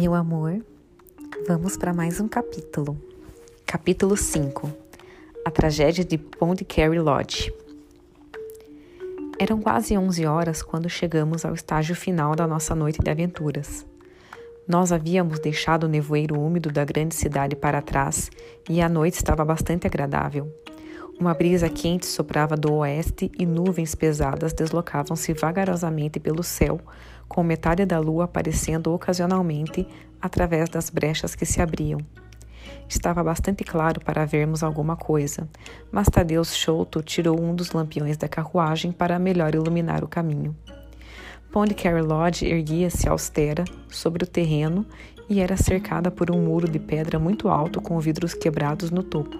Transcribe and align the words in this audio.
Meu 0.00 0.14
amor, 0.14 0.64
vamos 1.44 1.76
para 1.76 1.92
mais 1.92 2.20
um 2.20 2.28
capítulo. 2.28 2.96
Capítulo 3.66 4.16
5 4.16 4.70
A 5.44 5.50
Tragédia 5.50 6.04
de 6.04 6.16
Pond 6.16 6.64
Carey 6.64 7.00
Lodge. 7.00 7.52
Eram 9.40 9.60
quase 9.60 9.98
11 9.98 10.24
horas 10.24 10.62
quando 10.62 10.88
chegamos 10.88 11.44
ao 11.44 11.52
estágio 11.52 11.96
final 11.96 12.36
da 12.36 12.46
nossa 12.46 12.76
noite 12.76 13.00
de 13.02 13.10
aventuras. 13.10 13.84
Nós 14.68 14.92
havíamos 14.92 15.40
deixado 15.40 15.82
o 15.82 15.88
nevoeiro 15.88 16.38
úmido 16.40 16.70
da 16.70 16.84
grande 16.84 17.16
cidade 17.16 17.56
para 17.56 17.82
trás 17.82 18.30
e 18.70 18.80
a 18.80 18.88
noite 18.88 19.14
estava 19.14 19.44
bastante 19.44 19.88
agradável. 19.88 20.48
Uma 21.18 21.34
brisa 21.34 21.68
quente 21.68 22.06
soprava 22.06 22.56
do 22.56 22.72
oeste 22.74 23.32
e 23.36 23.44
nuvens 23.44 23.96
pesadas 23.96 24.52
deslocavam-se 24.52 25.32
vagarosamente 25.32 26.20
pelo 26.20 26.44
céu, 26.44 26.80
com 27.28 27.42
metade 27.42 27.84
da 27.84 27.98
lua 27.98 28.24
aparecendo 28.24 28.92
ocasionalmente 28.92 29.86
através 30.20 30.68
das 30.68 30.90
brechas 30.90 31.34
que 31.34 31.44
se 31.44 31.60
abriam. 31.60 32.00
Estava 32.88 33.22
bastante 33.22 33.64
claro 33.64 34.00
para 34.00 34.24
vermos 34.24 34.62
alguma 34.62 34.96
coisa, 34.96 35.46
mas 35.92 36.08
Tadeu 36.08 36.42
Chouto 36.44 37.02
tirou 37.02 37.38
um 37.38 37.54
dos 37.54 37.72
lampiões 37.72 38.16
da 38.16 38.28
carruagem 38.28 38.92
para 38.92 39.18
melhor 39.18 39.54
iluminar 39.54 40.02
o 40.02 40.08
caminho. 40.08 40.56
Pond 41.52 41.74
Lodge 42.06 42.46
erguia-se 42.46 43.08
austera 43.08 43.64
sobre 43.88 44.24
o 44.24 44.26
terreno 44.26 44.86
e 45.28 45.40
era 45.40 45.56
cercada 45.56 46.10
por 46.10 46.30
um 46.30 46.42
muro 46.42 46.68
de 46.68 46.78
pedra 46.78 47.18
muito 47.18 47.48
alto 47.48 47.80
com 47.80 47.98
vidros 48.00 48.34
quebrados 48.34 48.90
no 48.90 49.02
topo. 49.02 49.36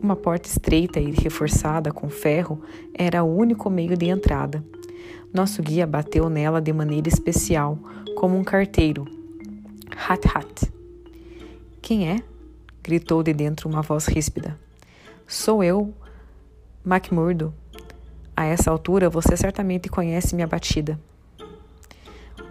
Uma 0.00 0.16
porta 0.16 0.48
estreita 0.48 0.98
e 0.98 1.12
reforçada 1.12 1.92
com 1.92 2.08
ferro 2.08 2.60
era 2.92 3.22
o 3.22 3.36
único 3.36 3.70
meio 3.70 3.96
de 3.96 4.06
entrada. 4.06 4.64
Nosso 5.32 5.62
guia 5.62 5.86
bateu 5.86 6.28
nela 6.28 6.60
de 6.60 6.72
maneira 6.74 7.08
especial, 7.08 7.78
como 8.14 8.36
um 8.36 8.44
carteiro. 8.44 9.06
Hat 9.90 10.28
hat. 10.28 10.70
Quem 11.80 12.06
é? 12.06 12.22
gritou 12.82 13.22
de 13.22 13.32
dentro 13.32 13.66
uma 13.66 13.80
voz 13.80 14.06
ríspida. 14.06 14.58
Sou 15.26 15.64
eu, 15.64 15.94
MacMurdo. 16.84 17.54
A 18.36 18.44
essa 18.44 18.70
altura 18.70 19.08
você 19.08 19.34
certamente 19.34 19.88
conhece 19.88 20.34
minha 20.34 20.46
batida. 20.46 21.00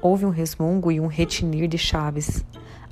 Houve 0.02 0.26
um 0.26 0.30
resmungo 0.30 0.92
e 0.92 1.00
um 1.00 1.06
retinir 1.06 1.68
de 1.68 1.78
chaves. 1.78 2.44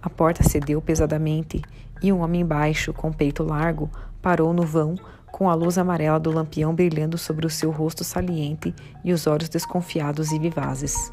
A 0.02 0.10
porta 0.10 0.44
cedeu 0.44 0.80
pesadamente 0.82 1.64
e 2.04 2.14
um 2.14 2.20
homem 2.20 2.46
baixo, 2.46 2.94
com 2.94 3.12
peito 3.12 3.44
largo, 3.44 3.90
parou 4.22 4.54
no 4.54 4.64
vão, 4.64 4.96
com 5.32 5.50
a 5.50 5.54
luz 5.54 5.78
amarela 5.78 6.20
do 6.20 6.32
lampião 6.32 6.74
brilhando 6.74 7.18
sobre 7.18 7.46
o 7.46 7.50
seu 7.50 7.72
rosto 7.72 8.04
saliente 8.04 8.74
e 9.04 9.14
os 9.14 9.28
olhos 9.28 9.50
desconfiados 9.50 10.32
e 10.32 10.40
vivazes. 10.40 11.12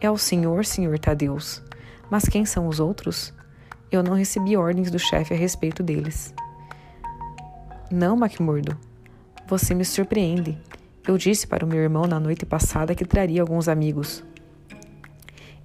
É 0.00 0.10
o 0.10 0.18
senhor, 0.18 0.64
senhor 0.64 0.98
Tadeus. 0.98 1.62
Mas 2.10 2.24
quem 2.24 2.44
são 2.44 2.68
os 2.68 2.80
outros? 2.80 3.32
Eu 3.90 4.02
não 4.02 4.14
recebi 4.14 4.56
ordens 4.56 4.90
do 4.90 4.98
chefe 4.98 5.34
a 5.34 5.36
respeito 5.36 5.82
deles. 5.82 6.34
Não, 7.90 8.16
MacMurdo. 8.16 8.76
Você 9.46 9.74
me 9.74 9.84
surpreende. 9.84 10.58
Eu 11.06 11.16
disse 11.16 11.46
para 11.46 11.64
o 11.64 11.68
meu 11.68 11.78
irmão 11.78 12.04
na 12.06 12.20
noite 12.20 12.44
passada 12.44 12.94
que 12.94 13.04
traria 13.04 13.40
alguns 13.40 13.66
amigos. 13.66 14.22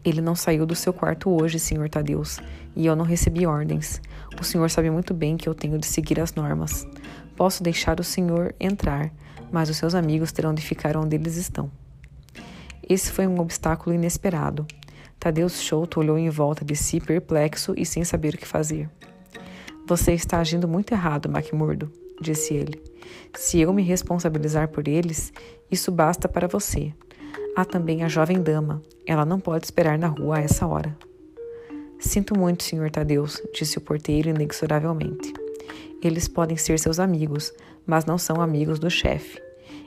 Ele 0.06 0.22
não 0.22 0.36
saiu 0.36 0.66
do 0.66 0.76
seu 0.76 0.94
quarto 0.94 1.30
hoje, 1.30 1.60
Senhor 1.60 1.90
Tadeus, 1.90 2.40
e 2.76 2.86
eu 2.86 2.96
não 2.96 3.06
recebi 3.06 3.46
ordens. 3.46 4.02
O 4.40 4.44
senhor 4.44 4.70
sabe 4.70 4.90
muito 4.90 5.14
bem 5.14 5.38
que 5.38 5.48
eu 5.48 5.54
tenho 5.54 5.78
de 5.78 5.86
seguir 5.86 6.20
as 6.20 6.34
normas. 6.34 6.88
Posso 7.36 7.64
deixar 7.64 8.00
o 8.00 8.04
senhor 8.04 8.54
entrar, 8.60 9.12
mas 9.52 9.70
os 9.70 9.78
seus 9.78 9.96
amigos 9.96 10.32
terão 10.32 10.54
de 10.54 10.62
ficar 10.62 10.96
onde 10.98 11.16
eles 11.16 11.36
estão. 11.36 11.70
Esse 12.88 13.12
foi 13.12 13.28
um 13.28 13.40
obstáculo 13.40 13.96
inesperado. 13.96 14.66
Tadeus 15.20 15.62
Chouto 15.62 16.00
olhou 16.00 16.18
em 16.18 16.30
volta 16.30 16.66
de 16.66 16.76
si, 16.76 17.00
perplexo 17.00 17.74
e 17.78 17.86
sem 17.86 18.04
saber 18.04 18.34
o 18.34 18.38
que 18.38 18.46
fazer. 18.46 18.90
Você 19.88 20.14
está 20.14 20.40
agindo 20.40 20.68
muito 20.68 20.94
errado, 20.94 21.30
MacMurdo, 21.30 21.92
disse 22.20 22.54
ele. 22.54 22.82
Se 23.36 23.60
eu 23.60 23.74
me 23.74 23.84
responsabilizar 23.84 24.68
por 24.70 24.88
eles, 24.88 25.32
isso 25.72 25.92
basta 25.92 26.28
para 26.28 26.48
você. 26.48 26.94
Há 27.56 27.66
também 27.66 28.04
a 28.04 28.08
jovem 28.08 28.42
dama. 28.42 28.82
Ela 29.06 29.26
não 29.26 29.40
pode 29.40 29.66
esperar 29.66 29.98
na 29.98 30.08
rua 30.08 30.38
a 30.38 30.42
essa 30.42 30.66
hora. 30.66 30.96
Sinto 32.00 32.38
muito, 32.38 32.64
Sr. 32.64 32.92
Tadeus, 32.92 33.42
disse 33.54 33.78
o 33.78 33.82
porteiro 33.82 34.30
inexoravelmente. 34.30 35.43
Eles 36.04 36.28
podem 36.28 36.58
ser 36.58 36.78
seus 36.80 37.00
amigos, 37.00 37.54
mas 37.86 38.06
não 38.06 38.18
são 38.18 38.42
amigos 38.42 38.78
do 38.78 38.90
chefe. 38.90 39.42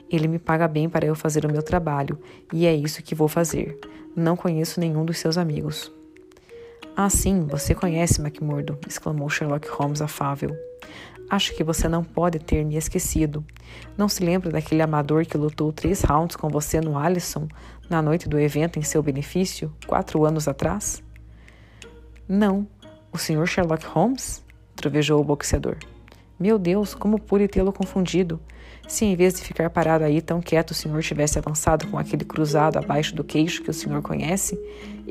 Ele 0.09 0.27
me 0.27 0.39
paga 0.39 0.67
bem 0.67 0.89
para 0.89 1.05
eu 1.05 1.13
fazer 1.13 1.45
o 1.45 1.51
meu 1.51 1.61
trabalho, 1.61 2.19
e 2.51 2.65
é 2.65 2.73
isso 2.73 3.03
que 3.03 3.13
vou 3.13 3.27
fazer. 3.27 3.77
Não 4.15 4.35
conheço 4.35 4.79
nenhum 4.79 5.05
dos 5.05 5.19
seus 5.19 5.37
amigos. 5.37 5.91
Ah, 6.95 7.09
sim, 7.09 7.45
você 7.45 7.75
conhece 7.75 8.19
McMurdo, 8.19 8.79
exclamou 8.87 9.29
Sherlock 9.29 9.67
Holmes 9.69 10.01
afável. 10.01 10.57
Acho 11.29 11.53
que 11.55 11.63
você 11.63 11.87
não 11.87 12.03
pode 12.03 12.39
ter 12.39 12.65
me 12.65 12.77
esquecido. 12.77 13.45
Não 13.97 14.09
se 14.09 14.23
lembra 14.23 14.49
daquele 14.49 14.81
amador 14.81 15.25
que 15.25 15.37
lutou 15.37 15.71
três 15.71 16.01
rounds 16.01 16.35
com 16.35 16.49
você 16.49 16.81
no 16.81 16.97
Allison 16.97 17.47
na 17.89 18.01
noite 18.01 18.27
do 18.27 18.39
evento 18.39 18.79
em 18.79 18.81
seu 18.81 19.03
benefício, 19.03 19.71
quatro 19.85 20.25
anos 20.25 20.47
atrás? 20.47 21.03
Não. 22.27 22.67
O 23.11 23.17
senhor 23.17 23.45
Sherlock 23.45 23.85
Holmes? 23.85 24.43
trovejou 24.75 25.19
o 25.19 25.23
boxeador. 25.23 25.77
Meu 26.39 26.59
Deus, 26.59 26.93
como 26.93 27.19
pude 27.19 27.47
tê-lo 27.47 27.73
confundido. 27.73 28.39
Se 28.87 29.05
em 29.05 29.15
vez 29.15 29.33
de 29.33 29.41
ficar 29.41 29.69
parado 29.69 30.03
aí 30.03 30.21
tão 30.21 30.39
quieto 30.39 30.71
o 30.71 30.73
senhor 30.73 31.01
tivesse 31.01 31.37
avançado 31.37 31.87
com 31.87 31.97
aquele 31.97 32.23
cruzado 32.23 32.77
abaixo 32.77 33.15
do 33.15 33.23
queixo 33.23 33.61
que 33.63 33.69
o 33.69 33.73
senhor 33.73 34.01
conhece, 34.01 34.57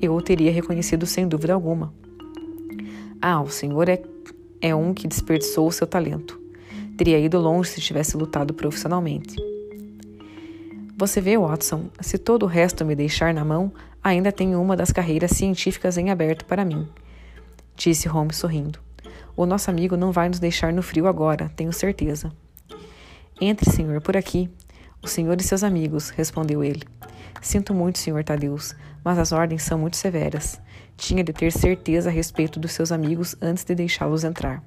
eu 0.01 0.15
o 0.15 0.23
teria 0.23 0.53
reconhecido 0.53 1.05
sem 1.05 1.27
dúvida 1.27 1.53
alguma. 1.53 1.93
Ah, 3.21 3.41
o 3.43 3.51
senhor 3.51 3.89
é 3.89 4.01
é 4.61 4.75
um 4.75 4.95
que 4.95 5.09
desperdiçou 5.09 5.67
o 5.67 5.73
seu 5.73 5.87
talento. 5.87 6.41
Teria 6.97 7.19
ido 7.19 7.39
longe 7.39 7.71
se 7.71 7.81
tivesse 7.81 8.17
lutado 8.17 8.55
profissionalmente. 8.55 9.37
Você 10.97 11.21
vê, 11.21 11.37
Watson, 11.37 11.91
se 12.01 12.17
todo 12.17 12.45
o 12.45 12.49
resto 12.49 12.85
me 12.85 12.95
deixar 12.95 13.35
na 13.35 13.45
mão, 13.45 13.71
ainda 14.03 14.33
tenho 14.33 14.61
uma 14.61 14.77
das 14.77 14.91
carreiras 14.91 15.33
científicas 15.33 15.99
em 15.99 16.11
aberto 16.11 16.47
para 16.47 16.65
mim, 16.65 16.89
disse 17.77 18.09
Holmes 18.09 18.37
sorrindo. 18.37 18.86
O 19.37 19.45
nosso 19.45 19.71
amigo 19.71 19.97
não 19.97 20.13
vai 20.13 20.29
nos 20.29 20.39
deixar 20.39 20.73
no 20.73 20.83
frio 20.83 21.07
agora, 21.07 21.51
tenho 21.55 21.73
certeza. 21.73 22.33
Entre, 23.39 23.71
senhor, 23.71 24.01
por 24.01 24.17
aqui. 24.17 24.49
O 25.03 25.07
senhor 25.07 25.39
e 25.39 25.45
seus 25.45 25.63
amigos, 25.63 26.09
respondeu 26.09 26.65
ele. 26.65 26.83
Sinto 27.43 27.75
muito, 27.75 27.99
senhor 27.99 28.25
Tadeus, 28.25 28.75
mas 29.05 29.19
as 29.19 29.33
ordens 29.33 29.63
são 29.63 29.79
muito 29.79 29.97
severas. 29.97 30.59
Tinha 30.97 31.23
de 31.23 31.33
ter 31.35 31.53
certeza 31.53 32.09
a 32.09 32.13
respeito 32.13 32.59
dos 32.59 32.73
seus 32.73 32.91
amigos 32.91 33.37
antes 33.41 33.63
de 33.63 33.75
deixá-los 33.75 34.25
entrar. 34.25 34.63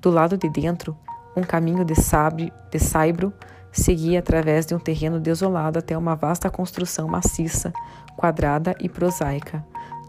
Do 0.00 0.10
lado 0.10 0.36
de 0.36 0.48
dentro, 0.48 0.96
um 1.36 1.42
caminho 1.42 1.84
de, 1.84 1.96
sabe, 1.96 2.52
de 2.70 2.78
saibro 2.78 3.32
seguia 3.72 4.20
através 4.20 4.66
de 4.66 4.74
um 4.74 4.78
terreno 4.78 5.18
desolado 5.18 5.78
até 5.78 5.98
uma 5.98 6.14
vasta 6.14 6.48
construção 6.48 7.08
maciça, 7.08 7.72
quadrada 8.16 8.76
e 8.78 8.88
prosaica, 8.88 9.64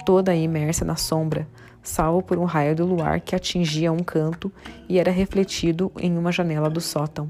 toda 0.06 0.36
imersa 0.36 0.84
na 0.86 0.96
sombra, 0.96 1.47
salvo 1.81 2.22
por 2.22 2.38
um 2.38 2.46
raio 2.46 2.75
do 2.75 2.86
luar 2.86 3.19
que 3.19 3.36
atingia 3.36 3.91
um 3.91 4.00
canto 4.00 4.52
e 4.88 5.00
era 5.00 5.12
refletido 5.12 5.91
em 6.00 6.18
uma 6.18 6.31
janela 6.31 6.69
do 6.69 6.81
sótão. 6.81 7.30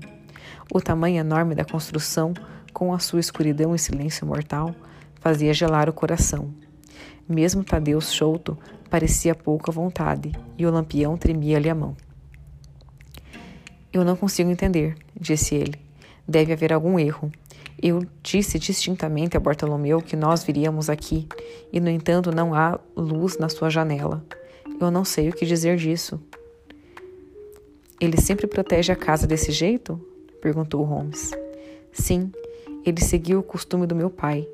O 0.74 0.80
tamanho 0.82 1.20
enorme 1.20 1.56
da 1.56 1.66
construção, 1.66 2.34
com 2.72 2.94
a 2.94 3.00
sua 3.00 3.20
escuridão 3.20 3.76
e 3.76 3.80
silêncio 3.80 4.26
mortal, 4.26 4.74
fazia 5.16 5.54
gelar 5.54 5.90
o 5.90 5.94
coração. 5.94 6.54
Mesmo 7.28 7.64
Tadeu 7.64 8.02
Chouto 8.02 8.58
parecia 8.90 9.34
pouco 9.34 9.72
à 9.72 9.74
vontade 9.74 10.32
e 10.58 10.66
o 10.66 10.72
lampião 10.72 11.18
tremia-lhe 11.18 11.70
a 11.70 11.76
mão. 11.76 11.96
Eu 13.92 14.04
não 14.04 14.16
consigo 14.16 14.50
entender, 14.50 14.96
disse 15.20 15.56
ele. 15.56 15.80
Deve 16.28 16.54
haver 16.54 16.74
algum 16.74 16.98
erro. 16.98 17.32
Eu 17.84 18.06
disse 18.24 18.58
distintamente 18.58 19.36
a 19.36 19.42
Bartolomeu 19.42 20.02
que 20.02 20.16
nós 20.16 20.42
viríamos 20.42 20.90
aqui, 20.90 21.28
e 21.72 21.82
no 21.82 21.90
entanto 21.90 22.32
não 22.32 22.54
há 22.54 22.80
luz 22.96 23.38
na 23.38 23.50
sua 23.50 23.70
janela. 23.70 24.24
Eu 24.80 24.90
não 24.90 25.04
sei 25.04 25.28
o 25.28 25.34
que 25.34 25.46
dizer 25.46 25.76
disso. 25.76 26.18
Ele 28.00 28.16
sempre 28.22 28.48
protege 28.48 28.94
a 28.94 28.96
casa 28.96 29.28
desse 29.28 29.52
jeito? 29.52 30.00
perguntou 30.42 30.84
Holmes. 30.84 31.32
Sim, 31.92 32.32
ele 32.86 33.02
seguiu 33.02 33.40
o 33.40 33.44
costume 33.44 33.86
do 33.86 33.96
meu 33.96 34.10
pai. 34.10 34.48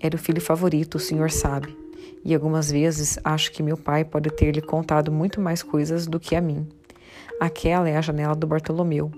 Era 0.00 0.16
o 0.16 0.18
filho 0.18 0.40
favorito, 0.40 0.94
o 0.94 1.00
senhor 1.00 1.30
sabe 1.30 1.76
e 2.24 2.34
algumas 2.34 2.70
vezes 2.70 3.18
acho 3.24 3.52
que 3.52 3.62
meu 3.62 3.76
pai 3.76 4.04
pode 4.04 4.30
ter 4.30 4.52
lhe 4.54 4.60
contado 4.60 5.10
muito 5.10 5.40
mais 5.40 5.62
coisas 5.62 6.06
do 6.06 6.20
que 6.20 6.36
a 6.36 6.40
mim. 6.40 6.68
Aquela 7.40 7.88
é 7.88 7.96
a 7.96 8.00
janela 8.00 8.34
do 8.34 8.46
Bartolomeu. 8.46 9.10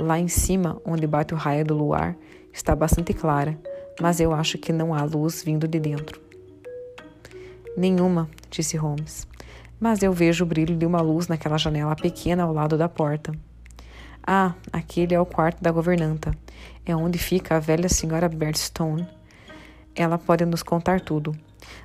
Lá 0.00 0.18
em 0.18 0.28
cima, 0.28 0.80
onde 0.84 1.06
bate 1.06 1.34
o 1.34 1.36
raio 1.36 1.64
do 1.64 1.74
luar, 1.74 2.16
está 2.56 2.74
bastante 2.74 3.12
clara, 3.12 3.58
mas 4.00 4.18
eu 4.18 4.32
acho 4.32 4.56
que 4.56 4.72
não 4.72 4.94
há 4.94 5.02
luz 5.04 5.42
vindo 5.42 5.68
de 5.68 5.78
dentro. 5.78 6.18
Nenhuma, 7.76 8.28
disse 8.50 8.78
Holmes. 8.78 9.28
Mas 9.78 10.02
eu 10.02 10.10
vejo 10.10 10.42
o 10.42 10.46
brilho 10.46 10.74
de 10.74 10.86
uma 10.86 11.02
luz 11.02 11.28
naquela 11.28 11.58
janela 11.58 11.94
pequena 11.94 12.44
ao 12.44 12.54
lado 12.54 12.78
da 12.78 12.88
porta. 12.88 13.32
Ah, 14.26 14.54
aquele 14.72 15.14
é 15.14 15.20
o 15.20 15.26
quarto 15.26 15.62
da 15.62 15.70
governanta. 15.70 16.32
É 16.86 16.96
onde 16.96 17.18
fica 17.18 17.56
a 17.56 17.60
velha 17.60 17.90
senhora 17.90 18.26
Bertstone. 18.26 19.06
Ela 19.94 20.16
pode 20.16 20.46
nos 20.46 20.62
contar 20.62 21.02
tudo. 21.02 21.36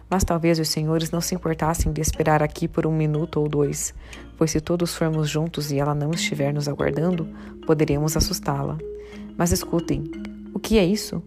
Mas 0.10 0.24
talvez 0.24 0.58
os 0.58 0.70
senhores 0.70 1.12
não 1.12 1.20
se 1.20 1.36
importassem 1.36 1.92
de 1.92 2.00
esperar 2.00 2.42
aqui 2.42 2.68
por 2.68 2.88
um 2.88 2.96
minuto 2.96 3.42
ou 3.42 3.50
dois, 3.50 3.94
pois 4.38 4.52
se 4.52 4.62
todos 4.62 4.96
formos 4.96 5.30
juntos 5.30 5.72
e 5.72 5.80
ela 5.80 5.94
não 5.94 6.12
estiver 6.12 6.54
nos 6.54 6.70
aguardando, 6.70 7.28
poderemos 7.66 8.16
assustá-la. 8.16 8.78
Mas 9.38 9.52
escutem, 9.52 10.04
que 10.62 10.78
é 10.78 10.86
isso? 10.86 11.22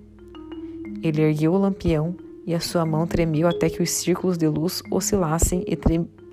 Ele 1.02 1.20
ergueu 1.22 1.52
o 1.52 1.58
lampião 1.58 2.16
e 2.46 2.54
a 2.54 2.60
sua 2.60 2.86
mão 2.86 3.06
tremeu 3.06 3.48
até 3.48 3.68
que 3.68 3.82
os 3.82 3.90
círculos 3.90 4.38
de 4.38 4.46
luz 4.48 4.82
oscilassem 4.90 5.64
e 5.66 5.76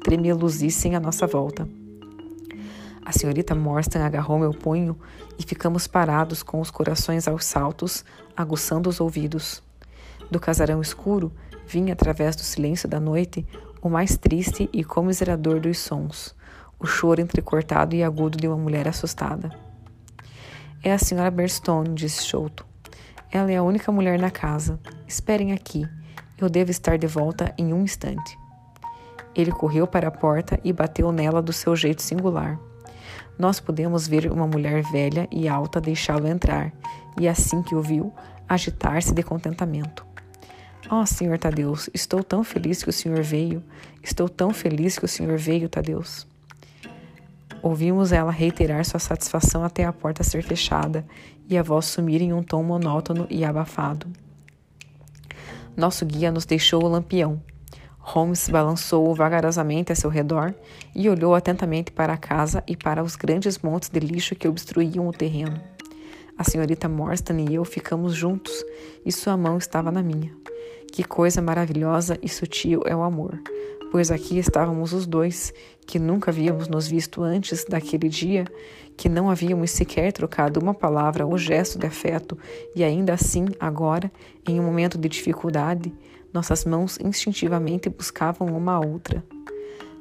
tremeluzissem 0.03 0.95
à 0.95 0.99
nossa 0.99 1.25
volta. 1.25 1.67
A 3.03 3.11
senhorita 3.11 3.55
Morstan 3.55 4.03
agarrou 4.03 4.39
meu 4.39 4.51
punho 4.51 4.97
e 5.37 5.43
ficamos 5.43 5.87
parados 5.87 6.43
com 6.43 6.61
os 6.61 6.69
corações 6.69 7.27
aos 7.27 7.43
saltos, 7.45 8.05
aguçando 8.37 8.89
os 8.89 9.01
ouvidos. 9.01 9.61
Do 10.29 10.39
casarão 10.39 10.81
escuro 10.81 11.31
vinha 11.67 11.93
através 11.93 12.35
do 12.35 12.43
silêncio 12.43 12.87
da 12.87 12.99
noite 12.99 13.45
o 13.81 13.89
mais 13.89 14.15
triste 14.17 14.69
e 14.71 14.83
comiserador 14.83 15.59
dos 15.59 15.79
sons, 15.79 16.35
o 16.79 16.85
choro 16.85 17.19
entrecortado 17.19 17.95
e 17.95 18.03
agudo 18.03 18.37
de 18.37 18.47
uma 18.47 18.57
mulher 18.57 18.87
assustada. 18.87 19.51
É 20.83 20.93
a 20.93 20.97
senhora 20.97 21.31
Berstone, 21.31 21.93
disse 21.93 22.25
Chouto. 22.25 22.70
Ela 23.31 23.51
é 23.51 23.55
a 23.55 23.63
única 23.63 23.91
mulher 23.91 24.19
na 24.19 24.29
casa. 24.29 24.79
Esperem 25.07 25.53
aqui. 25.53 25.87
Eu 26.37 26.49
devo 26.49 26.69
estar 26.69 26.97
de 26.97 27.07
volta 27.07 27.53
em 27.57 27.73
um 27.73 27.83
instante. 27.83 28.37
Ele 29.33 29.51
correu 29.51 29.87
para 29.87 30.09
a 30.09 30.11
porta 30.11 30.59
e 30.63 30.73
bateu 30.73 31.11
nela 31.11 31.41
do 31.41 31.53
seu 31.53 31.75
jeito 31.75 32.01
singular. 32.01 32.59
Nós 33.39 33.59
pudemos 33.59 34.07
ver 34.07 34.29
uma 34.31 34.45
mulher 34.45 34.83
velha 34.83 35.27
e 35.31 35.47
alta 35.47 35.79
deixá-lo 35.79 36.27
entrar, 36.27 36.73
e 37.19 37.27
assim 37.27 37.61
que 37.61 37.73
o 37.73 37.81
viu, 37.81 38.13
agitar-se 38.47 39.13
de 39.13 39.23
contentamento. 39.23 40.05
Oh, 40.89 41.05
Senhor 41.05 41.37
Tadeus, 41.37 41.89
estou 41.93 42.21
tão 42.21 42.43
feliz 42.43 42.83
que 42.83 42.89
o 42.89 42.93
Senhor 42.93 43.21
veio. 43.23 43.63
Estou 44.03 44.27
tão 44.27 44.51
feliz 44.51 44.99
que 44.99 45.05
o 45.05 45.07
Senhor 45.07 45.37
veio, 45.37 45.69
Tadeus. 45.69 46.27
Ouvimos 47.61 48.11
ela 48.11 48.31
reiterar 48.31 48.83
sua 48.83 48.99
satisfação 48.99 49.63
até 49.63 49.85
a 49.85 49.93
porta 49.93 50.23
ser 50.23 50.43
fechada 50.43 51.05
e 51.51 51.57
a 51.57 51.61
voz 51.61 51.85
sumir 51.85 52.21
em 52.21 52.31
um 52.31 52.41
tom 52.41 52.63
monótono 52.63 53.27
e 53.29 53.43
abafado. 53.43 54.07
Nosso 55.75 56.05
guia 56.05 56.31
nos 56.31 56.45
deixou 56.45 56.83
o 56.83 56.87
lampião. 56.87 57.41
Holmes 57.99 58.49
balançou 58.49 59.13
vagarosamente 59.13 59.91
a 59.91 59.95
seu 59.95 60.09
redor 60.09 60.55
e 60.95 61.09
olhou 61.09 61.35
atentamente 61.35 61.91
para 61.91 62.13
a 62.13 62.17
casa 62.17 62.63
e 62.65 62.75
para 62.75 63.03
os 63.03 63.17
grandes 63.17 63.59
montes 63.59 63.89
de 63.89 63.99
lixo 63.99 64.33
que 64.33 64.47
obstruíam 64.47 65.07
o 65.07 65.11
terreno. 65.11 65.61
A 66.37 66.43
senhorita 66.43 66.87
Morstan 66.87 67.39
e 67.41 67.53
eu 67.53 67.65
ficamos 67.65 68.15
juntos 68.15 68.63
e 69.05 69.11
sua 69.11 69.35
mão 69.35 69.57
estava 69.57 69.91
na 69.91 70.01
minha. 70.01 70.31
Que 70.91 71.03
coisa 71.03 71.41
maravilhosa 71.41 72.17
e 72.21 72.29
sutil 72.29 72.81
é 72.85 72.95
o 72.95 73.03
amor! 73.03 73.39
Pois 73.91 74.09
aqui 74.09 74.39
estávamos 74.39 74.93
os 74.93 75.05
dois, 75.05 75.53
que 75.85 75.99
nunca 75.99 76.31
havíamos 76.31 76.69
nos 76.69 76.87
visto 76.87 77.21
antes 77.23 77.65
daquele 77.65 78.07
dia, 78.07 78.45
que 78.95 79.09
não 79.09 79.29
havíamos 79.29 79.69
sequer 79.71 80.13
trocado 80.13 80.61
uma 80.61 80.73
palavra 80.73 81.25
ou 81.25 81.37
gesto 81.37 81.77
de 81.77 81.85
afeto, 81.85 82.37
e 82.73 82.85
ainda 82.85 83.13
assim, 83.13 83.47
agora, 83.59 84.09
em 84.47 84.61
um 84.61 84.63
momento 84.63 84.97
de 84.97 85.09
dificuldade, 85.09 85.93
nossas 86.33 86.63
mãos 86.63 86.97
instintivamente 87.03 87.89
buscavam 87.89 88.47
uma 88.55 88.75
a 88.75 88.79
outra. 88.79 89.21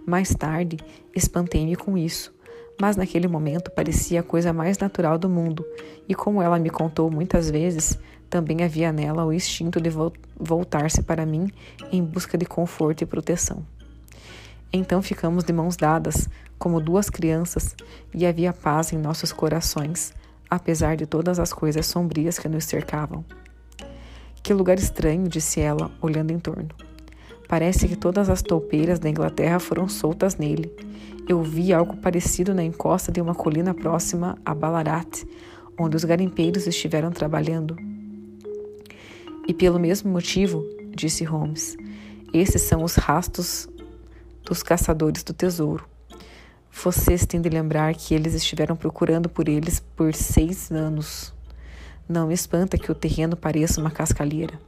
Mais 0.06 0.32
tarde, 0.36 0.76
espantei-me 1.12 1.74
com 1.74 1.98
isso, 1.98 2.32
mas 2.80 2.94
naquele 2.94 3.26
momento 3.26 3.72
parecia 3.72 4.20
a 4.20 4.22
coisa 4.22 4.52
mais 4.52 4.78
natural 4.78 5.18
do 5.18 5.28
mundo, 5.28 5.66
e 6.08 6.14
como 6.14 6.40
ela 6.40 6.60
me 6.60 6.70
contou 6.70 7.10
muitas 7.10 7.50
vezes, 7.50 7.98
também 8.30 8.62
havia 8.62 8.92
nela 8.92 9.26
o 9.26 9.32
instinto 9.32 9.80
de 9.80 9.90
voltar-se 10.38 11.02
para 11.02 11.26
mim 11.26 11.50
em 11.90 12.04
busca 12.04 12.38
de 12.38 12.46
conforto 12.46 13.02
e 13.02 13.06
proteção. 13.06 13.66
Então 14.72 15.02
ficamos 15.02 15.42
de 15.44 15.52
mãos 15.52 15.76
dadas, 15.76 16.28
como 16.58 16.80
duas 16.80 17.10
crianças, 17.10 17.74
e 18.14 18.24
havia 18.24 18.52
paz 18.52 18.92
em 18.92 18.98
nossos 18.98 19.32
corações, 19.32 20.12
apesar 20.48 20.96
de 20.96 21.06
todas 21.06 21.40
as 21.40 21.52
coisas 21.52 21.86
sombrias 21.86 22.38
que 22.38 22.48
nos 22.48 22.64
cercavam. 22.64 23.24
Que 24.42 24.54
lugar 24.54 24.78
estranho, 24.78 25.28
disse 25.28 25.60
ela, 25.60 25.90
olhando 26.00 26.30
em 26.30 26.38
torno. 26.38 26.68
Parece 27.48 27.88
que 27.88 27.96
todas 27.96 28.30
as 28.30 28.42
toupeiras 28.42 29.00
da 29.00 29.08
Inglaterra 29.08 29.58
foram 29.58 29.88
soltas 29.88 30.36
nele. 30.36 30.72
Eu 31.28 31.42
vi 31.42 31.72
algo 31.72 31.96
parecido 31.96 32.54
na 32.54 32.62
encosta 32.62 33.10
de 33.10 33.20
uma 33.20 33.34
colina 33.34 33.74
próxima 33.74 34.38
a 34.44 34.54
Ballarat, 34.54 35.24
onde 35.78 35.96
os 35.96 36.04
garimpeiros 36.04 36.66
estiveram 36.66 37.10
trabalhando. 37.10 37.76
E 39.48 39.52
pelo 39.52 39.80
mesmo 39.80 40.10
motivo, 40.12 40.64
disse 40.94 41.24
Holmes, 41.24 41.76
esses 42.32 42.62
são 42.62 42.84
os 42.84 42.94
rastros 42.94 43.68
dos 44.50 44.64
caçadores 44.64 45.22
do 45.22 45.32
tesouro. 45.32 45.84
Vocês 46.72 47.24
têm 47.24 47.40
de 47.40 47.48
lembrar 47.48 47.94
que 47.94 48.12
eles 48.12 48.34
estiveram 48.34 48.74
procurando 48.74 49.28
por 49.28 49.48
eles 49.48 49.78
por 49.94 50.12
seis 50.12 50.72
anos. 50.72 51.32
Não 52.08 52.26
me 52.26 52.34
espanta 52.34 52.76
que 52.76 52.90
o 52.90 52.94
terreno 52.94 53.36
pareça 53.36 53.80
uma 53.80 53.92
cascalheira. 53.92 54.60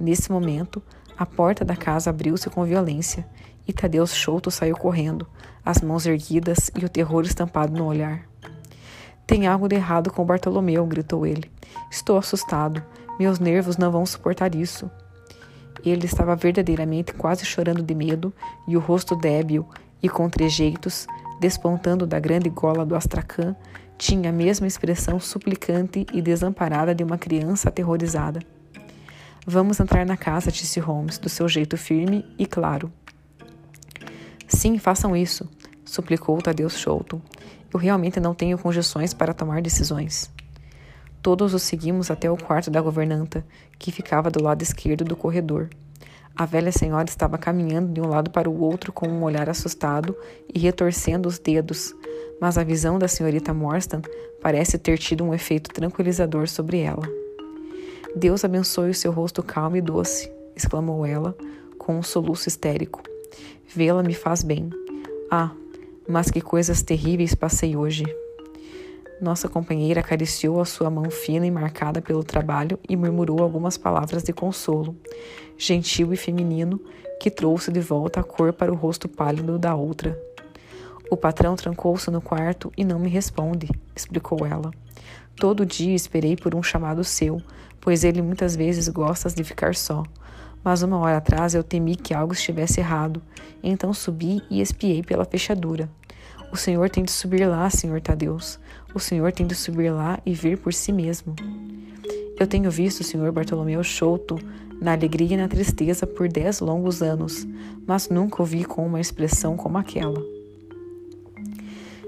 Nesse 0.00 0.32
momento, 0.32 0.82
a 1.16 1.24
porta 1.24 1.64
da 1.64 1.76
casa 1.76 2.10
abriu-se 2.10 2.50
com 2.50 2.64
violência 2.64 3.24
e 3.68 3.72
Tadeu 3.72 4.04
Chouto 4.04 4.50
saiu 4.50 4.76
correndo, 4.76 5.28
as 5.64 5.80
mãos 5.80 6.04
erguidas 6.04 6.68
e 6.76 6.84
o 6.84 6.88
terror 6.88 7.22
estampado 7.22 7.72
no 7.72 7.86
olhar. 7.86 8.28
Tem 9.24 9.46
algo 9.46 9.68
de 9.68 9.76
errado 9.76 10.10
com 10.10 10.24
Bartolomeu, 10.24 10.84
gritou 10.86 11.24
ele. 11.24 11.48
Estou 11.88 12.18
assustado. 12.18 12.82
Meus 13.16 13.38
nervos 13.38 13.76
não 13.76 13.92
vão 13.92 14.04
suportar 14.04 14.56
isso. 14.56 14.90
Ele 15.84 16.06
estava 16.06 16.36
verdadeiramente 16.36 17.12
quase 17.12 17.44
chorando 17.44 17.82
de 17.82 17.94
medo 17.94 18.32
e 18.68 18.76
o 18.76 18.80
rosto 18.80 19.16
débil 19.16 19.66
e 20.02 20.08
com 20.08 20.28
trejeitos, 20.28 21.06
despontando 21.40 22.06
da 22.06 22.18
grande 22.18 22.48
gola 22.48 22.84
do 22.84 22.94
astracã, 22.94 23.54
tinha 23.96 24.30
a 24.30 24.32
mesma 24.32 24.66
expressão 24.66 25.20
suplicante 25.20 26.06
e 26.12 26.20
desamparada 26.20 26.94
de 26.94 27.04
uma 27.04 27.16
criança 27.16 27.68
aterrorizada. 27.68 28.40
Vamos 29.46 29.80
entrar 29.80 30.04
na 30.04 30.16
casa, 30.16 30.50
disse 30.50 30.80
Holmes, 30.80 31.18
do 31.18 31.28
seu 31.28 31.48
jeito 31.48 31.76
firme 31.76 32.24
e 32.38 32.46
claro. 32.46 32.92
Sim, 34.48 34.78
façam 34.78 35.16
isso, 35.16 35.48
suplicou 35.84 36.40
Tadeu 36.42 36.68
Chouto. 36.68 37.20
Eu 37.72 37.78
realmente 37.78 38.20
não 38.20 38.34
tenho 38.34 38.58
condições 38.58 39.14
para 39.14 39.32
tomar 39.32 39.62
decisões. 39.62 40.30
Todos 41.22 41.54
o 41.54 41.58
seguimos 41.58 42.10
até 42.10 42.28
o 42.28 42.36
quarto 42.36 42.68
da 42.68 42.80
governanta, 42.80 43.46
que 43.78 43.92
ficava 43.92 44.28
do 44.28 44.42
lado 44.42 44.60
esquerdo 44.60 45.04
do 45.04 45.14
corredor. 45.14 45.70
A 46.34 46.44
velha 46.44 46.72
senhora 46.72 47.08
estava 47.08 47.38
caminhando 47.38 47.92
de 47.92 48.00
um 48.00 48.08
lado 48.08 48.30
para 48.30 48.50
o 48.50 48.60
outro 48.60 48.92
com 48.92 49.06
um 49.06 49.22
olhar 49.22 49.48
assustado 49.48 50.16
e 50.52 50.58
retorcendo 50.58 51.28
os 51.28 51.38
dedos, 51.38 51.94
mas 52.40 52.58
a 52.58 52.64
visão 52.64 52.98
da 52.98 53.06
senhorita 53.06 53.54
Morstan 53.54 54.02
parece 54.40 54.76
ter 54.78 54.98
tido 54.98 55.22
um 55.22 55.32
efeito 55.32 55.70
tranquilizador 55.70 56.48
sobre 56.48 56.80
ela. 56.80 57.08
Deus 58.16 58.44
abençoe 58.44 58.90
o 58.90 58.94
seu 58.94 59.12
rosto 59.12 59.44
calmo 59.44 59.76
e 59.76 59.80
doce, 59.80 60.28
exclamou 60.56 61.06
ela, 61.06 61.36
com 61.78 61.96
um 61.96 62.02
soluço 62.02 62.48
histérico. 62.48 63.00
Vê-la 63.74 64.02
me 64.02 64.14
faz 64.14 64.42
bem. 64.42 64.70
Ah, 65.30 65.52
mas 66.08 66.30
que 66.30 66.40
coisas 66.40 66.82
terríveis 66.82 67.34
passei 67.34 67.76
hoje. 67.76 68.04
Nossa 69.22 69.48
companheira 69.48 70.00
acariciou 70.00 70.60
a 70.60 70.64
sua 70.64 70.90
mão 70.90 71.08
fina 71.08 71.46
e 71.46 71.50
marcada 71.50 72.02
pelo 72.02 72.24
trabalho 72.24 72.76
e 72.88 72.96
murmurou 72.96 73.40
algumas 73.40 73.78
palavras 73.78 74.24
de 74.24 74.32
consolo, 74.32 74.96
gentil 75.56 76.12
e 76.12 76.16
feminino, 76.16 76.80
que 77.20 77.30
trouxe 77.30 77.70
de 77.70 77.78
volta 77.78 78.18
a 78.18 78.24
cor 78.24 78.52
para 78.52 78.72
o 78.72 78.74
rosto 78.74 79.08
pálido 79.08 79.60
da 79.60 79.76
outra. 79.76 80.20
O 81.08 81.16
patrão 81.16 81.54
trancou-se 81.54 82.10
no 82.10 82.20
quarto 82.20 82.72
e 82.76 82.82
não 82.82 82.98
me 82.98 83.08
responde, 83.08 83.70
explicou 83.94 84.44
ela. 84.44 84.72
Todo 85.36 85.64
dia 85.64 85.94
esperei 85.94 86.34
por 86.34 86.56
um 86.56 86.62
chamado 86.62 87.04
seu, 87.04 87.40
pois 87.80 88.02
ele 88.02 88.20
muitas 88.20 88.56
vezes 88.56 88.88
gosta 88.88 89.28
de 89.28 89.44
ficar 89.44 89.76
só. 89.76 90.02
Mas 90.64 90.82
uma 90.82 90.98
hora 90.98 91.18
atrás 91.18 91.54
eu 91.54 91.62
temi 91.62 91.94
que 91.94 92.12
algo 92.12 92.32
estivesse 92.32 92.80
errado, 92.80 93.22
então 93.62 93.92
subi 93.92 94.42
e 94.50 94.60
espiei 94.60 95.00
pela 95.00 95.24
fechadura. 95.24 95.88
O 96.52 96.56
Senhor 96.56 96.90
tem 96.90 97.02
de 97.02 97.10
subir 97.10 97.46
lá, 97.46 97.70
Senhor 97.70 97.98
Tadeus. 98.02 98.60
O 98.94 99.00
Senhor 99.00 99.32
tem 99.32 99.46
de 99.46 99.54
subir 99.54 99.90
lá 99.90 100.20
e 100.24 100.34
vir 100.34 100.58
por 100.58 100.74
si 100.74 100.92
mesmo. 100.92 101.34
Eu 102.38 102.46
tenho 102.46 102.70
visto 102.70 103.00
o 103.00 103.04
Senhor 103.04 103.30
Bartolomeu 103.32 103.82
Chouto 103.82 104.38
na 104.80 104.92
alegria 104.92 105.34
e 105.34 105.36
na 105.36 105.48
tristeza 105.48 106.06
por 106.06 106.28
dez 106.28 106.60
longos 106.60 107.02
anos, 107.02 107.46
mas 107.86 108.08
nunca 108.08 108.42
o 108.42 108.44
vi 108.44 108.64
com 108.64 108.84
uma 108.84 109.00
expressão 109.00 109.56
como 109.56 109.78
aquela. 109.78 110.20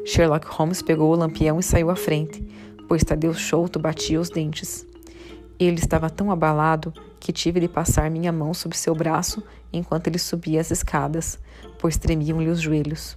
Sherlock 0.04 0.46
Holmes 0.48 0.82
pegou 0.82 1.12
o 1.12 1.16
lampião 1.16 1.58
e 1.58 1.62
saiu 1.62 1.88
à 1.88 1.96
frente, 1.96 2.46
pois 2.86 3.02
Tadeu 3.02 3.32
Chouto 3.32 3.78
batia 3.78 4.20
os 4.20 4.28
dentes. 4.28 4.86
Ele 5.58 5.78
estava 5.78 6.10
tão 6.10 6.30
abalado 6.30 6.92
que 7.18 7.32
tive 7.32 7.60
de 7.60 7.68
passar 7.68 8.10
minha 8.10 8.30
mão 8.30 8.52
sob 8.52 8.76
seu 8.76 8.94
braço 8.94 9.42
enquanto 9.72 10.08
ele 10.08 10.18
subia 10.18 10.60
as 10.60 10.70
escadas, 10.70 11.38
pois 11.78 11.96
tremiam-lhe 11.96 12.50
os 12.50 12.60
joelhos. 12.60 13.16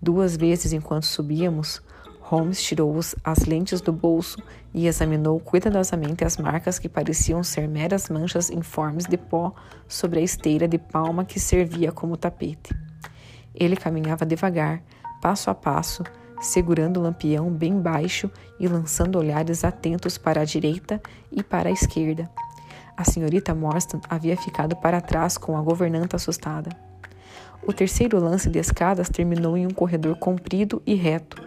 Duas 0.00 0.36
vezes 0.36 0.72
enquanto 0.72 1.06
subíamos, 1.06 1.82
Holmes 2.26 2.62
tirou 2.62 2.98
as 3.22 3.44
lentes 3.44 3.82
do 3.82 3.92
bolso 3.92 4.42
e 4.72 4.86
examinou 4.86 5.38
cuidadosamente 5.38 6.24
as 6.24 6.38
marcas 6.38 6.78
que 6.78 6.88
pareciam 6.88 7.42
ser 7.42 7.68
meras 7.68 8.08
manchas 8.08 8.48
informes 8.48 9.04
de 9.04 9.18
pó 9.18 9.54
sobre 9.86 10.20
a 10.20 10.22
esteira 10.22 10.66
de 10.66 10.78
palma 10.78 11.26
que 11.26 11.38
servia 11.38 11.92
como 11.92 12.16
tapete. 12.16 12.74
Ele 13.54 13.76
caminhava 13.76 14.24
devagar, 14.24 14.82
passo 15.20 15.50
a 15.50 15.54
passo, 15.54 16.02
segurando 16.40 16.98
o 16.98 17.02
lampião 17.02 17.50
bem 17.50 17.78
baixo 17.78 18.30
e 18.58 18.66
lançando 18.66 19.18
olhares 19.18 19.62
atentos 19.62 20.16
para 20.16 20.40
a 20.40 20.44
direita 20.46 21.02
e 21.30 21.42
para 21.42 21.68
a 21.68 21.72
esquerda. 21.72 22.30
A 22.96 23.04
senhorita 23.04 23.54
Morstan 23.54 24.00
havia 24.08 24.36
ficado 24.36 24.74
para 24.76 25.02
trás 25.02 25.36
com 25.36 25.58
a 25.58 25.62
governanta 25.62 26.16
assustada. 26.16 26.70
O 27.66 27.72
terceiro 27.72 28.18
lance 28.18 28.48
de 28.48 28.58
escadas 28.58 29.10
terminou 29.10 29.58
em 29.58 29.66
um 29.66 29.70
corredor 29.70 30.16
comprido 30.16 30.82
e 30.86 30.94
reto, 30.94 31.42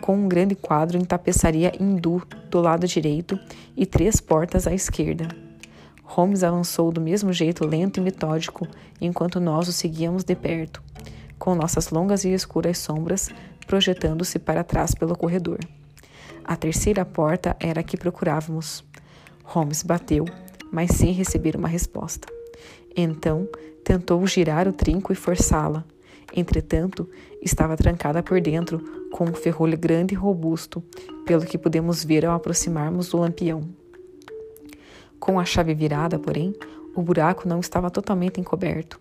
com 0.00 0.16
um 0.16 0.28
grande 0.28 0.54
quadro 0.54 0.96
em 0.98 1.04
tapeçaria 1.04 1.72
hindu 1.80 2.22
do 2.50 2.60
lado 2.60 2.86
direito 2.86 3.38
e 3.76 3.84
três 3.84 4.20
portas 4.20 4.66
à 4.66 4.74
esquerda. 4.74 5.28
Holmes 6.02 6.42
avançou 6.42 6.90
do 6.90 7.00
mesmo 7.00 7.32
jeito 7.32 7.66
lento 7.66 7.98
e 7.98 8.02
metódico, 8.02 8.66
enquanto 9.00 9.38
nós 9.38 9.68
o 9.68 9.72
seguíamos 9.72 10.24
de 10.24 10.34
perto, 10.34 10.82
com 11.38 11.54
nossas 11.54 11.90
longas 11.90 12.24
e 12.24 12.30
escuras 12.30 12.78
sombras 12.78 13.28
projetando-se 13.68 14.38
para 14.38 14.64
trás 14.64 14.94
pelo 14.94 15.16
corredor. 15.16 15.58
A 16.42 16.56
terceira 16.56 17.04
porta 17.04 17.54
era 17.60 17.80
a 17.80 17.84
que 17.84 17.98
procurávamos. 17.98 18.82
Holmes 19.44 19.82
bateu, 19.82 20.24
mas 20.72 20.92
sem 20.92 21.12
receber 21.12 21.54
uma 21.54 21.68
resposta. 21.68 22.26
Então, 22.96 23.46
tentou 23.84 24.26
girar 24.26 24.66
o 24.66 24.72
trinco 24.72 25.12
e 25.12 25.14
forçá-la. 25.16 25.84
Entretanto, 26.34 27.08
estava 27.42 27.76
trancada 27.76 28.22
por 28.22 28.40
dentro 28.40 28.97
com 29.10 29.24
um 29.24 29.34
ferrolho 29.34 29.78
grande 29.78 30.14
e 30.14 30.16
robusto, 30.16 30.82
pelo 31.26 31.44
que 31.44 31.58
pudemos 31.58 32.04
ver 32.04 32.24
ao 32.26 32.34
aproximarmos 32.34 33.08
do 33.08 33.18
lampião. 33.18 33.62
Com 35.18 35.38
a 35.38 35.44
chave 35.44 35.74
virada, 35.74 36.18
porém, 36.18 36.54
o 36.94 37.02
buraco 37.02 37.48
não 37.48 37.60
estava 37.60 37.90
totalmente 37.90 38.40
encoberto. 38.40 39.00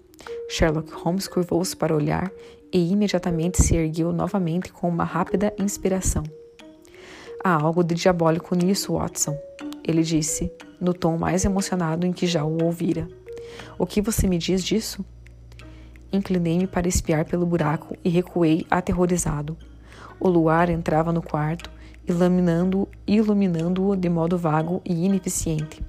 Sherlock 0.49 0.91
Holmes 0.93 1.27
curvou-se 1.27 1.75
para 1.75 1.95
olhar 1.95 2.31
e 2.71 2.91
imediatamente 2.91 3.61
se 3.61 3.75
ergueu 3.75 4.11
novamente 4.11 4.71
com 4.73 4.89
uma 4.89 5.03
rápida 5.03 5.53
inspiração. 5.57 6.23
Há 7.43 7.53
algo 7.53 7.83
de 7.83 7.95
diabólico 7.95 8.55
nisso, 8.55 8.93
Watson, 8.93 9.37
ele 9.83 10.03
disse, 10.03 10.51
no 10.81 10.93
tom 10.93 11.17
mais 11.17 11.45
emocionado 11.45 12.05
em 12.05 12.11
que 12.11 12.27
já 12.27 12.43
o 12.43 12.63
ouvira. 12.63 13.07
O 13.77 13.85
que 13.85 14.01
você 14.01 14.27
me 14.27 14.37
diz 14.37 14.63
disso? 14.63 15.05
Inclinei-me 16.11 16.67
para 16.67 16.87
espiar 16.87 17.25
pelo 17.25 17.45
buraco 17.45 17.95
e 18.03 18.09
recuei 18.09 18.65
aterrorizado. 18.69 19.57
O 20.19 20.27
luar 20.27 20.69
entrava 20.69 21.11
no 21.11 21.21
quarto, 21.21 21.69
iluminando-o 22.07 22.87
iluminando 23.05 23.95
de 23.95 24.09
modo 24.09 24.37
vago 24.37 24.81
e 24.85 25.05
ineficiente. 25.05 25.83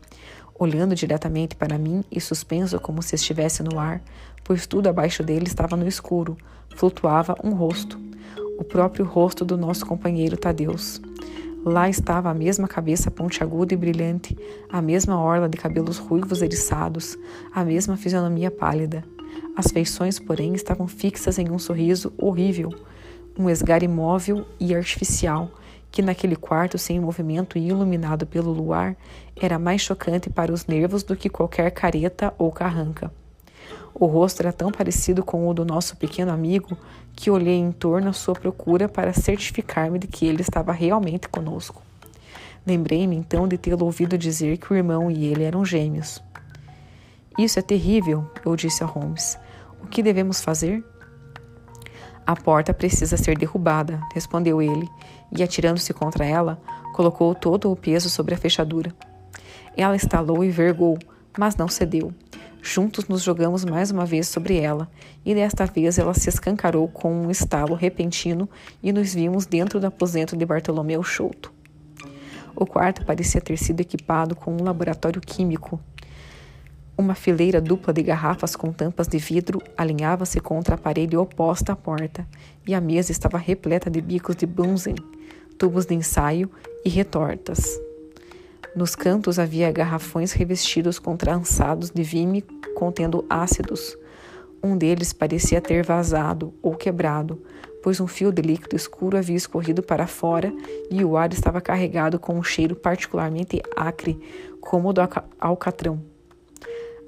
Olhando 0.59 0.95
diretamente 0.95 1.55
para 1.55 1.79
mim 1.79 2.03
e 2.11 2.21
suspenso 2.21 2.81
como 2.81 3.03
se 3.03 3.15
estivesse 3.15 3.63
no 3.63 3.79
ar, 3.79 4.03
pois 4.43 4.67
tudo 4.67 4.89
abaixo 4.89 5.23
dele 5.23 5.47
estava 5.47 5.77
no 5.77 5.87
escuro, 5.87 6.37
flutuava 6.75 7.37
um 7.45 7.51
rosto, 7.51 7.99
o 8.59 8.65
próprio 8.65 9.05
rosto 9.05 9.45
do 9.45 9.57
nosso 9.57 9.87
companheiro 9.87 10.37
Tadeus. 10.37 11.01
Lá 11.65 11.89
estava 11.89 12.31
a 12.31 12.35
mesma 12.35 12.67
cabeça 12.67 13.11
pontiaguda 13.11 13.75
e 13.75 13.77
brilhante, 13.77 14.37
a 14.69 14.81
mesma 14.81 15.21
orla 15.21 15.49
de 15.49 15.59
cabelos 15.59 15.99
ruivos 15.99 16.41
eriçados, 16.41 17.17
a 17.53 17.65
mesma 17.65 17.97
fisionomia 17.97 18.51
pálida. 18.51 19.05
As 19.57 19.67
feições, 19.71 20.19
porém, 20.19 20.55
estavam 20.55 20.87
fixas 20.87 21.39
em 21.39 21.51
um 21.51 21.59
sorriso 21.59 22.13
horrível, 22.17 22.71
um 23.39 23.49
esgar 23.49 23.83
imóvel 23.83 24.47
e 24.59 24.75
artificial, 24.75 25.51
que 25.91 26.03
naquele 26.03 26.37
quarto 26.37 26.77
sem 26.77 26.99
movimento 26.99 27.57
e 27.57 27.69
iluminado 27.69 28.27
pelo 28.27 28.53
luar 28.53 28.97
era 29.41 29.59
mais 29.59 29.81
chocante 29.81 30.29
para 30.29 30.53
os 30.53 30.67
nervos 30.67 31.03
do 31.03 31.17
que 31.17 31.29
qualquer 31.29 31.71
careta 31.71 32.35
ou 32.37 32.51
carranca. 32.51 33.11
O 33.95 34.07
rosto 34.07 34.41
era 34.41 34.53
tão 34.53 34.71
parecido 34.71 35.25
com 35.25 35.49
o 35.49 35.55
do 35.55 35.65
nosso 35.65 35.97
pequeno 35.97 36.31
amigo 36.31 36.77
que 37.15 37.31
olhei 37.31 37.57
em 37.57 37.73
torno 37.73 38.11
à 38.11 38.13
sua 38.13 38.35
procura 38.35 38.89
para 38.89 39.13
certificar-me 39.13 39.99
de 39.99 40.07
que 40.07 40.27
ele 40.27 40.43
estava 40.43 40.73
realmente 40.73 41.29
conosco. 41.29 41.83
Lembrei-me 42.67 43.17
então 43.17 43.49
de 43.49 43.57
tê-lo 43.57 43.85
ouvido 43.85 44.19
dizer 44.19 44.59
que 44.59 44.73
o 44.73 44.77
irmão 44.77 45.11
e 45.11 45.27
ele 45.27 45.43
eram 45.43 45.65
gêmeos. 45.65 46.23
Isso 47.39 47.59
é 47.59 47.63
terrível, 47.63 48.29
eu 48.45 48.55
disse 48.55 48.83
a 48.83 48.87
Holmes. 48.87 49.39
O 49.83 49.87
que 49.87 50.03
devemos 50.03 50.41
fazer? 50.41 50.85
A 52.29 52.37
porta 52.37 52.75
precisa 52.75 53.17
ser 53.17 53.39
derrubada, 53.39 54.03
respondeu 54.13 54.61
ele, 54.61 54.87
e 55.33 55.43
atirando-se 55.43 55.95
contra 55.95 56.27
ela, 56.27 56.61
colocou 56.93 57.35
todo 57.35 57.73
o 57.73 57.75
peso 57.75 58.11
sobre 58.11 58.35
a 58.35 58.37
fechadura. 58.37 58.95
Ela 59.75 59.97
estalou 59.97 60.45
e 60.45 60.51
vergou, 60.51 60.99
mas 61.39 61.57
não 61.57 61.69
cedeu. 61.69 62.13
Juntos 62.61 63.09
nos 63.09 63.23
jogamos 63.23 63.65
mais 63.65 63.91
uma 63.91 64.05
vez 64.05 64.29
sobre 64.29 64.59
ela, 64.59 64.91
e 65.25 65.35
desta 65.35 65.65
vez 65.65 65.99
ela 65.99 66.13
se 66.13 66.29
escancarou 66.29 66.87
com 66.89 67.11
um 67.11 67.31
estalo 67.31 67.75
repentino 67.75 68.47
e 68.83 68.93
nos 68.93 69.15
vimos 69.15 69.47
dentro 69.47 69.81
do 69.81 69.87
aposento 69.87 70.37
de 70.37 70.45
Bartolomeu 70.45 71.03
Chouto. 71.03 71.51
O 72.55 72.67
quarto 72.67 73.07
parecia 73.07 73.41
ter 73.41 73.57
sido 73.57 73.81
equipado 73.81 74.37
com 74.37 74.55
um 74.55 74.63
laboratório 74.63 75.23
químico 75.23 75.81
uma 76.99 77.15
fileira 77.15 77.61
dupla 77.61 77.93
de 77.93 78.03
garrafas 78.03 78.57
com 78.57 78.73
tampas 78.73 79.07
de 79.07 79.19
vidro 79.19 79.63
alinhava-se 79.77 80.41
contra 80.41 80.75
a 80.75 80.79
parede 80.79 81.17
oposta 81.17 81.73
à 81.73 81.77
porta, 81.77 82.27
e 82.67 82.75
a 82.75 82.81
mesa 82.81 83.13
estava 83.13 83.39
repleta 83.39 83.89
de 83.89 84.01
bicos 84.01 84.35
de 84.35 84.45
Bunsen, 84.45 84.97
tubos 85.57 85.87
de 85.87 85.95
ensaio 85.95 86.51
e 86.85 86.89
retortas. 86.89 87.81
Nos 88.75 88.97
cantos 88.97 89.39
havia 89.39 89.71
garrafões 89.71 90.33
revestidos 90.33 90.99
com 90.99 91.17
trançados 91.17 91.91
de 91.91 92.03
vime 92.03 92.43
contendo 92.75 93.25
ácidos. 93.31 93.97
Um 94.63 94.77
deles 94.77 95.13
parecia 95.13 95.61
ter 95.61 95.85
vazado 95.85 96.53
ou 96.61 96.75
quebrado, 96.75 97.41
pois 97.81 98.01
um 98.01 98.09
fio 98.09 98.33
de 98.33 98.43
líquido 98.43 98.75
escuro 98.75 99.17
havia 99.17 99.37
escorrido 99.37 99.85
para 99.85 100.09
fora 100.09 100.53
e 100.91 101.05
o 101.05 101.17
ar 101.17 101.33
estava 101.33 101.61
carregado 101.61 102.19
com 102.19 102.37
um 102.37 102.43
cheiro 102.43 102.75
particularmente 102.75 103.63
acre, 103.77 104.19
como 104.61 104.89
o 104.89 104.93
do 104.93 105.01
alcatrão. 105.39 106.18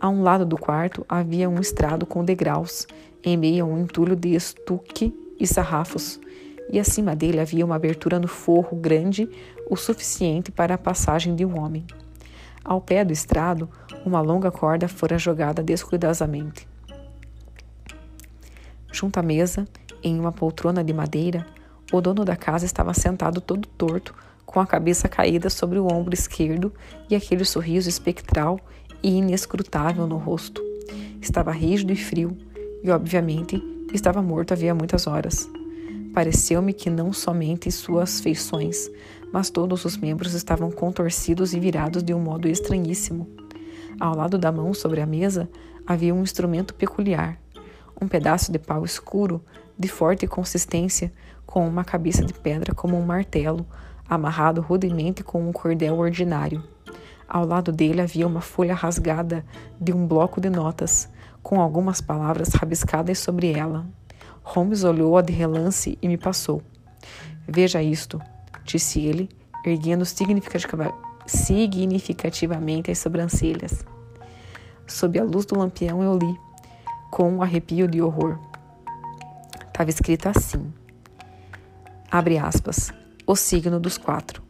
A 0.00 0.08
um 0.08 0.22
lado 0.22 0.46
do 0.46 0.56
quarto 0.56 1.04
havia 1.06 1.50
um 1.50 1.60
estrado 1.60 2.06
com 2.06 2.24
degraus, 2.24 2.86
em 3.22 3.36
meio 3.36 3.66
a 3.66 3.68
um 3.68 3.78
entulho 3.78 4.16
de 4.16 4.34
estuque 4.34 5.14
e 5.38 5.46
sarrafos, 5.46 6.18
e 6.72 6.80
acima 6.80 7.14
dele 7.14 7.38
havia 7.38 7.66
uma 7.66 7.76
abertura 7.76 8.18
no 8.18 8.26
forro 8.26 8.74
grande 8.78 9.28
o 9.68 9.76
suficiente 9.76 10.50
para 10.50 10.74
a 10.74 10.78
passagem 10.78 11.36
de 11.36 11.44
um 11.44 11.60
homem. 11.60 11.84
Ao 12.64 12.80
pé 12.80 13.04
do 13.04 13.12
estrado, 13.12 13.68
uma 14.02 14.22
longa 14.22 14.50
corda 14.50 14.88
fora 14.88 15.18
jogada 15.18 15.62
descuidadosamente. 15.62 16.66
Junto 18.90 19.18
à 19.18 19.22
mesa, 19.22 19.68
em 20.02 20.18
uma 20.18 20.32
poltrona 20.32 20.82
de 20.82 20.94
madeira, 20.94 21.46
o 21.92 22.00
dono 22.00 22.24
da 22.24 22.36
casa 22.36 22.64
estava 22.64 22.94
sentado 22.94 23.38
todo 23.38 23.68
torto, 23.68 24.14
com 24.46 24.60
a 24.60 24.66
cabeça 24.66 25.08
caída 25.08 25.50
sobre 25.50 25.78
o 25.78 25.86
ombro 25.86 26.14
esquerdo 26.14 26.72
e 27.08 27.14
aquele 27.14 27.44
sorriso 27.44 27.88
espectral 27.88 28.58
e 29.02 29.16
inescrutável 29.16 30.06
no 30.06 30.16
rosto. 30.16 30.62
Estava 31.20 31.52
rígido 31.52 31.92
e 31.92 31.96
frio, 31.96 32.36
e 32.82 32.90
obviamente 32.90 33.62
estava 33.92 34.22
morto 34.22 34.52
havia 34.52 34.74
muitas 34.74 35.06
horas. 35.06 35.48
Pareceu-me 36.14 36.72
que 36.72 36.90
não 36.90 37.12
somente 37.12 37.70
suas 37.70 38.20
feições, 38.20 38.90
mas 39.32 39.50
todos 39.50 39.84
os 39.84 39.96
membros 39.96 40.34
estavam 40.34 40.70
contorcidos 40.70 41.54
e 41.54 41.60
virados 41.60 42.02
de 42.02 42.12
um 42.12 42.20
modo 42.20 42.48
estranhíssimo. 42.48 43.28
Ao 43.98 44.16
lado 44.16 44.38
da 44.38 44.50
mão 44.50 44.74
sobre 44.74 45.00
a 45.00 45.06
mesa 45.06 45.48
havia 45.86 46.14
um 46.14 46.22
instrumento 46.22 46.74
peculiar, 46.74 47.38
um 48.00 48.08
pedaço 48.08 48.50
de 48.50 48.58
pau 48.58 48.84
escuro, 48.84 49.42
de 49.78 49.88
forte 49.88 50.26
consistência, 50.26 51.12
com 51.46 51.66
uma 51.66 51.84
cabeça 51.84 52.24
de 52.24 52.32
pedra 52.32 52.74
como 52.74 52.96
um 52.96 53.04
martelo, 53.04 53.66
amarrado 54.08 54.60
rudemente 54.60 55.22
com 55.22 55.48
um 55.48 55.52
cordel 55.52 55.98
ordinário. 55.98 56.62
Ao 57.32 57.46
lado 57.46 57.70
dele 57.70 58.00
havia 58.00 58.26
uma 58.26 58.40
folha 58.40 58.74
rasgada 58.74 59.44
de 59.80 59.92
um 59.92 60.04
bloco 60.04 60.40
de 60.40 60.50
notas, 60.50 61.08
com 61.44 61.60
algumas 61.60 62.00
palavras 62.00 62.48
rabiscadas 62.48 63.20
sobre 63.20 63.52
ela. 63.52 63.86
Holmes 64.42 64.82
olhou-a 64.82 65.22
de 65.22 65.32
relance 65.32 65.96
e 66.02 66.08
me 66.08 66.18
passou. 66.18 66.60
Veja 67.46 67.80
isto, 67.80 68.20
disse 68.64 68.98
ele, 68.98 69.28
erguendo 69.64 70.04
significativa, 70.04 70.92
significativamente 71.24 72.90
as 72.90 72.98
sobrancelhas. 72.98 73.84
Sob 74.84 75.16
a 75.16 75.22
luz 75.22 75.46
do 75.46 75.56
lampião 75.56 76.02
eu 76.02 76.18
li, 76.18 76.36
com 77.12 77.30
um 77.30 77.42
arrepio 77.42 77.86
de 77.86 78.02
horror. 78.02 78.40
Estava 79.68 79.88
escrito 79.88 80.28
assim: 80.28 80.72
abre 82.10 82.38
aspas, 82.38 82.92
o 83.24 83.36
signo 83.36 83.78
dos 83.78 83.96
quatro, 83.96 84.42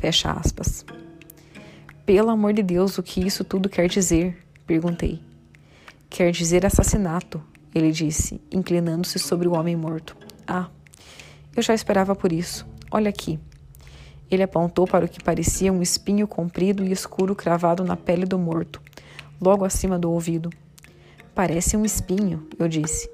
fecha 0.00 0.32
aspas. 0.32 0.82
Pelo 2.04 2.30
amor 2.30 2.52
de 2.52 2.64
Deus, 2.64 2.98
o 2.98 3.02
que 3.02 3.24
isso 3.24 3.44
tudo 3.44 3.68
quer 3.68 3.88
dizer? 3.88 4.36
perguntei. 4.66 5.20
Quer 6.10 6.32
dizer 6.32 6.66
assassinato, 6.66 7.40
ele 7.72 7.92
disse, 7.92 8.40
inclinando-se 8.50 9.20
sobre 9.20 9.46
o 9.46 9.52
homem 9.52 9.76
morto. 9.76 10.16
Ah, 10.44 10.68
eu 11.54 11.62
já 11.62 11.72
esperava 11.72 12.16
por 12.16 12.32
isso. 12.32 12.66
olha 12.90 13.08
aqui. 13.08 13.38
Ele 14.28 14.42
apontou 14.42 14.84
para 14.84 15.04
o 15.04 15.08
que 15.08 15.22
parecia 15.22 15.72
um 15.72 15.80
espinho 15.80 16.26
comprido 16.26 16.84
e 16.84 16.90
escuro 16.90 17.36
cravado 17.36 17.84
na 17.84 17.96
pele 17.96 18.24
do 18.24 18.38
morto, 18.38 18.82
logo 19.40 19.64
acima 19.64 19.96
do 19.96 20.10
ouvido. 20.10 20.50
Parece 21.34 21.76
um 21.76 21.84
espinho, 21.84 22.48
eu 22.58 22.66
disse. 22.66 23.08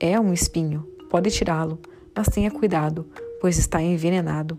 É 0.00 0.18
um 0.18 0.32
espinho, 0.32 0.88
pode 1.08 1.30
tirá-lo, 1.30 1.78
mas 2.16 2.26
tenha 2.26 2.50
cuidado, 2.50 3.06
pois 3.40 3.58
está 3.58 3.80
envenenado. 3.80 4.58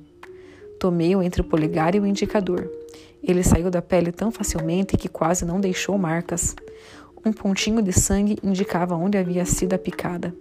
Tomei-o 0.79 1.21
entre 1.21 1.41
o 1.41 1.45
polegar 1.45 1.93
e 1.93 1.99
o 1.99 2.05
indicador. 2.05 2.71
Ele 3.27 3.41
saiu 3.43 3.71
da 3.71 3.81
pele 3.81 4.11
tão 4.11 4.31
facilmente 4.31 4.95
que 4.95 5.09
quase 5.09 5.43
não 5.45 5.59
deixou 5.59 5.97
marcas. 5.97 6.55
Um 7.25 7.33
pontinho 7.33 7.81
de 7.81 7.91
sangue 7.91 8.37
indicava 8.43 8.95
onde 8.95 9.17
havia 9.17 9.43
sido 9.45 9.73
a 9.73 9.79
picada. 9.79 10.31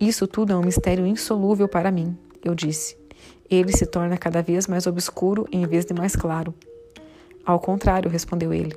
Isso 0.00 0.26
tudo 0.26 0.52
é 0.52 0.56
um 0.56 0.62
mistério 0.62 1.06
insolúvel 1.06 1.68
para 1.68 1.92
mim, 1.92 2.18
eu 2.44 2.52
disse. 2.52 2.98
Ele 3.48 3.70
se 3.70 3.86
torna 3.86 4.18
cada 4.18 4.42
vez 4.42 4.66
mais 4.66 4.88
obscuro 4.88 5.46
em 5.52 5.64
vez 5.66 5.84
de 5.84 5.94
mais 5.94 6.16
claro. 6.16 6.52
Ao 7.46 7.60
contrário, 7.60 8.10
respondeu 8.10 8.52
ele. 8.52 8.74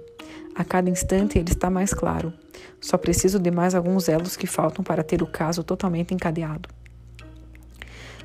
A 0.54 0.64
cada 0.64 0.92
instante 0.92 1.40
ele 1.40 1.50
está 1.50 1.72
mais 1.72 1.92
claro. 1.92 2.32
Só 2.80 3.00
preciso 3.00 3.40
de 3.40 3.50
mais 3.50 3.74
alguns 3.74 4.08
elos 4.08 4.38
que 4.38 4.46
faltam 4.46 4.84
para 4.84 5.04
ter 5.04 5.24
o 5.24 5.28
caso 5.28 5.64
totalmente 5.64 6.14
encadeado. 6.14 6.70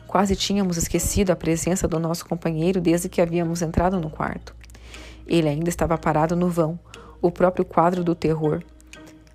Quase 0.08 0.34
tínhamos 0.34 0.78
esquecido 0.78 1.30
a 1.30 1.36
presença 1.36 1.86
do 1.86 2.00
nosso 2.00 2.24
companheiro 2.24 2.80
desde 2.80 3.10
que 3.10 3.20
havíamos 3.20 3.60
entrado 3.60 4.00
no 4.00 4.08
quarto. 4.08 4.56
Ele 5.26 5.46
ainda 5.46 5.68
estava 5.68 5.98
parado 5.98 6.34
no 6.34 6.48
vão, 6.48 6.80
o 7.20 7.30
próprio 7.30 7.62
quadro 7.62 8.02
do 8.02 8.14
terror, 8.14 8.62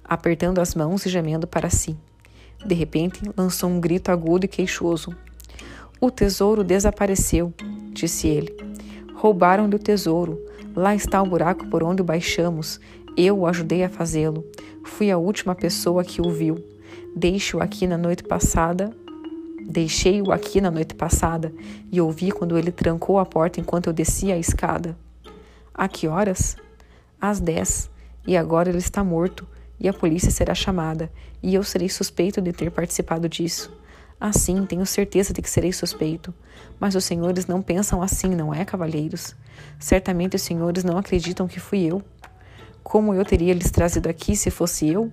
apertando 0.03 0.59
as 0.59 0.73
mãos 0.73 1.05
e 1.05 1.09
gemendo 1.09 1.45
para 1.45 1.69
si. 1.69 1.95
De 2.65 2.73
repente, 2.73 3.21
lançou 3.37 3.69
um 3.69 3.79
grito 3.79 4.09
agudo 4.11 4.45
e 4.45 4.49
queixoso. 4.49 5.15
O 6.01 6.09
tesouro 6.09 6.63
desapareceu, 6.63 7.53
disse 7.91 8.27
ele. 8.27 8.57
Roubaram-lhe 9.13 9.75
o 9.75 9.79
tesouro. 9.79 10.43
Lá 10.75 10.95
está 10.95 11.21
o 11.21 11.27
buraco 11.27 11.67
por 11.67 11.83
onde 11.83 12.01
o 12.01 12.05
baixamos. 12.05 12.79
Eu 13.15 13.39
o 13.39 13.47
ajudei 13.47 13.83
a 13.83 13.89
fazê-lo. 13.89 14.43
Fui 14.83 15.11
a 15.11 15.19
última 15.19 15.53
pessoa 15.53 16.03
que 16.03 16.19
o 16.19 16.31
viu. 16.31 16.57
Deixo-o 17.15 17.61
aqui 17.61 17.85
na 17.85 17.97
noite 17.97 18.23
passada. 18.23 18.91
Deixei-o 19.65 20.31
aqui 20.31 20.61
na 20.61 20.69
noite 20.69 20.93
passada 20.93 21.53
e 21.91 21.99
ouvi 21.99 22.31
quando 22.31 22.57
ele 22.57 22.71
trancou 22.71 23.19
a 23.19 23.25
porta 23.25 23.59
enquanto 23.59 23.87
eu 23.87 23.93
descia 23.93 24.35
a 24.35 24.37
escada. 24.37 24.97
A 25.73 25.87
que 25.87 26.07
horas? 26.07 26.55
às 27.23 27.39
10 27.39 27.89
e 28.27 28.35
agora 28.35 28.67
ele 28.67 28.79
está 28.79 29.01
morto 29.01 29.47
e 29.79 29.87
a 29.87 29.93
polícia 29.93 30.29
será 30.29 30.53
chamada 30.53 31.09
e 31.41 31.55
eu 31.55 31.63
serei 31.63 31.87
suspeito 31.87 32.41
de 32.41 32.51
ter 32.51 32.69
participado 32.69 33.29
disso. 33.29 33.71
Assim, 34.19 34.65
tenho 34.65 34.85
certeza 34.85 35.33
de 35.33 35.41
que 35.41 35.49
serei 35.49 35.71
suspeito. 35.71 36.33
Mas 36.79 36.95
os 36.95 37.03
senhores 37.05 37.45
não 37.45 37.61
pensam 37.61 38.01
assim, 38.01 38.29
não 38.29 38.53
é, 38.53 38.63
cavalheiros? 38.63 39.35
Certamente 39.79 40.35
os 40.35 40.41
senhores 40.41 40.83
não 40.83 40.97
acreditam 40.97 41.47
que 41.47 41.59
fui 41.59 41.83
eu. 41.83 42.01
Como 42.83 43.13
eu 43.13 43.23
teria 43.23 43.53
lhes 43.53 43.71
trazido 43.71 44.09
aqui 44.09 44.35
se 44.35 44.49
fosse 44.49 44.89
eu? 44.89 45.11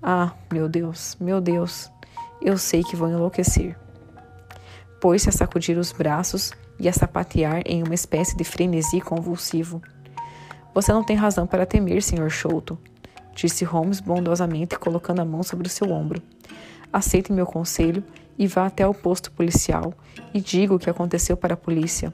Ah, 0.00 0.32
meu 0.52 0.68
Deus, 0.68 1.16
meu 1.20 1.40
Deus, 1.40 1.90
eu 2.42 2.56
sei 2.56 2.82
que 2.82 2.96
vou 2.96 3.08
enlouquecer. 3.08 3.76
Pôs-se 5.00 5.28
a 5.28 5.32
sacudir 5.32 5.78
os 5.78 5.92
braços 5.92 6.52
e 6.78 6.88
a 6.88 6.92
sapatear 6.92 7.62
em 7.66 7.82
uma 7.82 7.94
espécie 7.94 8.36
de 8.36 8.44
frenesi 8.44 9.00
convulsivo. 9.00 9.82
Você 10.74 10.92
não 10.92 11.04
tem 11.04 11.16
razão 11.16 11.46
para 11.46 11.66
temer, 11.66 12.02
Sr. 12.02 12.30
Sholto, 12.30 12.78
disse 13.34 13.64
Holmes 13.64 14.00
bondosamente, 14.00 14.78
colocando 14.78 15.20
a 15.20 15.24
mão 15.24 15.42
sobre 15.42 15.66
o 15.66 15.70
seu 15.70 15.90
ombro. 15.90 16.22
Aceite 16.92 17.32
meu 17.32 17.46
conselho 17.46 18.02
e 18.38 18.46
vá 18.46 18.66
até 18.66 18.86
o 18.86 18.94
posto 18.94 19.30
policial 19.32 19.92
e 20.32 20.40
diga 20.40 20.74
o 20.74 20.78
que 20.78 20.90
aconteceu 20.90 21.36
para 21.36 21.54
a 21.54 21.56
polícia. 21.56 22.12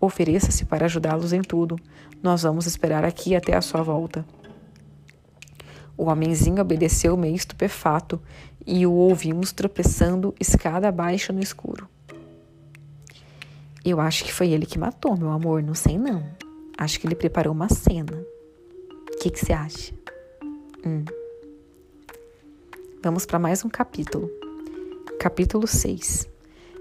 Ofereça-se 0.00 0.64
para 0.64 0.86
ajudá-los 0.86 1.32
em 1.32 1.42
tudo. 1.42 1.76
Nós 2.22 2.42
vamos 2.42 2.66
esperar 2.66 3.04
aqui 3.04 3.34
até 3.34 3.56
a 3.56 3.60
sua 3.60 3.82
volta. 3.82 4.24
O 5.98 6.04
homenzinho 6.04 6.62
obedeceu 6.62 7.16
meio 7.16 7.34
estupefato 7.34 8.22
e 8.64 8.86
o 8.86 8.92
ouvimos 8.92 9.50
tropeçando 9.50 10.32
escada 10.38 10.88
abaixo 10.88 11.32
no 11.32 11.40
escuro. 11.40 11.88
Eu 13.84 14.00
acho 14.00 14.24
que 14.24 14.32
foi 14.32 14.50
ele 14.50 14.64
que 14.64 14.78
matou, 14.78 15.18
meu 15.18 15.30
amor, 15.30 15.60
não 15.60 15.74
sei 15.74 15.98
não. 15.98 16.24
Acho 16.78 17.00
que 17.00 17.06
ele 17.08 17.16
preparou 17.16 17.52
uma 17.52 17.68
cena. 17.68 18.12
O 19.12 19.18
que, 19.18 19.28
que 19.28 19.40
você 19.40 19.52
acha? 19.52 19.92
Hum. 20.86 21.04
Vamos 23.02 23.26
para 23.26 23.40
mais 23.40 23.64
um 23.64 23.68
capítulo. 23.68 24.30
Capítulo 25.18 25.66
6. 25.66 26.28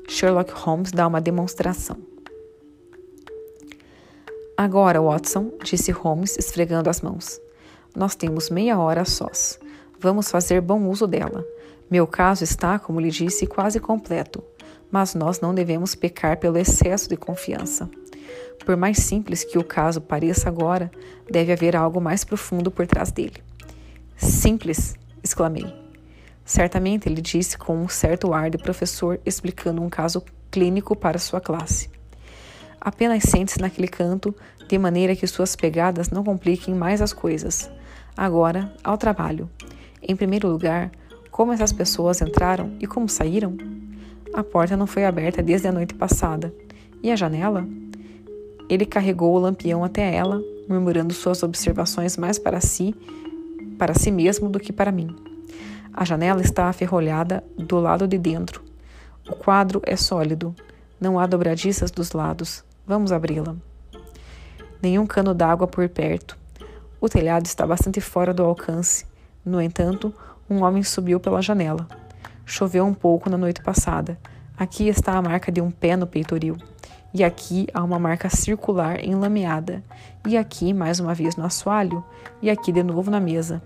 Sherlock 0.07 0.51
Holmes 0.51 0.91
dá 0.91 1.07
uma 1.07 1.19
demonstração. 1.19 1.97
Agora, 4.55 5.01
Watson, 5.01 5.51
disse 5.63 5.91
Holmes, 5.91 6.37
esfregando 6.37 6.89
as 6.89 7.01
mãos. 7.01 7.41
Nós 7.97 8.13
temos 8.13 8.51
meia 8.51 8.77
hora 8.77 9.03
sós. 9.05 9.59
Vamos 9.99 10.29
fazer 10.29 10.61
bom 10.61 10.87
uso 10.87 11.07
dela. 11.07 11.43
Meu 11.89 12.05
caso 12.05 12.43
está, 12.43 12.77
como 12.77 13.01
lhe 13.01 13.09
disse, 13.09 13.47
quase 13.47 13.79
completo, 13.79 14.43
mas 14.91 15.15
nós 15.15 15.39
não 15.39 15.51
devemos 15.51 15.95
pecar 15.95 16.37
pelo 16.37 16.59
excesso 16.59 17.09
de 17.09 17.17
confiança. 17.17 17.89
Por 18.63 18.77
mais 18.77 18.99
simples 18.99 19.43
que 19.43 19.57
o 19.57 19.63
caso 19.63 19.99
pareça 19.99 20.47
agora, 20.47 20.91
deve 21.27 21.51
haver 21.51 21.75
algo 21.75 21.99
mais 21.99 22.23
profundo 22.23 22.69
por 22.69 22.85
trás 22.85 23.11
dele. 23.11 23.41
Simples! 24.15 24.93
exclamei. 25.23 25.65
Certamente 26.45 27.09
ele 27.09 27.19
disse 27.19 27.57
com 27.57 27.75
um 27.75 27.89
certo 27.89 28.31
ar 28.31 28.51
de 28.51 28.59
professor 28.59 29.19
explicando 29.25 29.81
um 29.81 29.89
caso 29.89 30.23
clínico 30.51 30.95
para 30.95 31.17
sua 31.17 31.41
classe. 31.41 31.89
Apenas 32.79 33.23
sente-se 33.23 33.59
naquele 33.59 33.87
canto, 33.87 34.35
de 34.67 34.77
maneira 34.77 35.15
que 35.15 35.25
suas 35.25 35.55
pegadas 35.55 36.11
não 36.11 36.23
compliquem 36.23 36.75
mais 36.75 37.01
as 37.01 37.11
coisas. 37.11 37.71
Agora, 38.17 38.73
ao 38.83 38.97
trabalho. 38.97 39.47
Em 40.01 40.15
primeiro 40.15 40.47
lugar, 40.47 40.89
como 41.29 41.53
essas 41.53 41.71
pessoas 41.71 42.19
entraram 42.19 42.73
e 42.79 42.87
como 42.87 43.07
saíram? 43.07 43.55
A 44.33 44.43
porta 44.43 44.75
não 44.75 44.87
foi 44.87 45.05
aberta 45.05 45.43
desde 45.43 45.67
a 45.67 45.71
noite 45.71 45.93
passada. 45.93 46.51
E 47.03 47.11
a 47.11 47.15
janela? 47.15 47.67
Ele 48.67 48.87
carregou 48.87 49.35
o 49.35 49.39
lampião 49.39 49.83
até 49.83 50.15
ela, 50.15 50.41
murmurando 50.67 51.13
suas 51.13 51.43
observações 51.43 52.17
mais 52.17 52.39
para 52.39 52.59
si, 52.59 52.95
para 53.77 53.93
si 53.93 54.09
mesmo 54.09 54.49
do 54.49 54.59
que 54.59 54.73
para 54.73 54.91
mim. 54.91 55.15
A 55.93 56.03
janela 56.03 56.41
está 56.41 56.65
aferrolhada 56.65 57.43
do 57.55 57.79
lado 57.79 58.07
de 58.07 58.17
dentro. 58.17 58.63
O 59.29 59.35
quadro 59.35 59.79
é 59.85 59.95
sólido. 59.95 60.55
Não 60.99 61.19
há 61.19 61.27
dobradiças 61.27 61.91
dos 61.91 62.13
lados. 62.13 62.63
Vamos 62.85 63.11
abri-la. 63.11 63.55
Nenhum 64.81 65.05
cano 65.05 65.35
d'água 65.35 65.67
por 65.67 65.87
perto. 65.87 66.35
O 66.99 67.07
telhado 67.07 67.45
está 67.45 67.65
bastante 67.65 68.01
fora 68.01 68.33
do 68.33 68.43
alcance. 68.43 69.05
No 69.45 69.61
entanto, 69.61 70.13
um 70.49 70.63
homem 70.63 70.81
subiu 70.81 71.19
pela 71.19 71.41
janela. 71.41 71.87
Choveu 72.45 72.85
um 72.85 72.93
pouco 72.93 73.29
na 73.29 73.37
noite 73.37 73.61
passada. 73.61 74.19
Aqui 74.57 74.87
está 74.87 75.13
a 75.13 75.21
marca 75.21 75.51
de 75.51 75.61
um 75.61 75.69
pé 75.69 75.95
no 75.95 76.07
peitoril. 76.07 76.57
E 77.13 77.23
aqui 77.23 77.67
há 77.73 77.83
uma 77.83 77.99
marca 77.99 78.29
circular 78.29 79.03
enlameada. 79.03 79.83
E 80.25 80.35
aqui, 80.35 80.73
mais 80.73 80.99
uma 80.99 81.13
vez, 81.13 81.35
no 81.35 81.45
assoalho. 81.45 82.03
E 82.41 82.49
aqui 82.49 82.71
de 82.71 82.81
novo 82.81 83.11
na 83.11 83.19
mesa. 83.19 83.61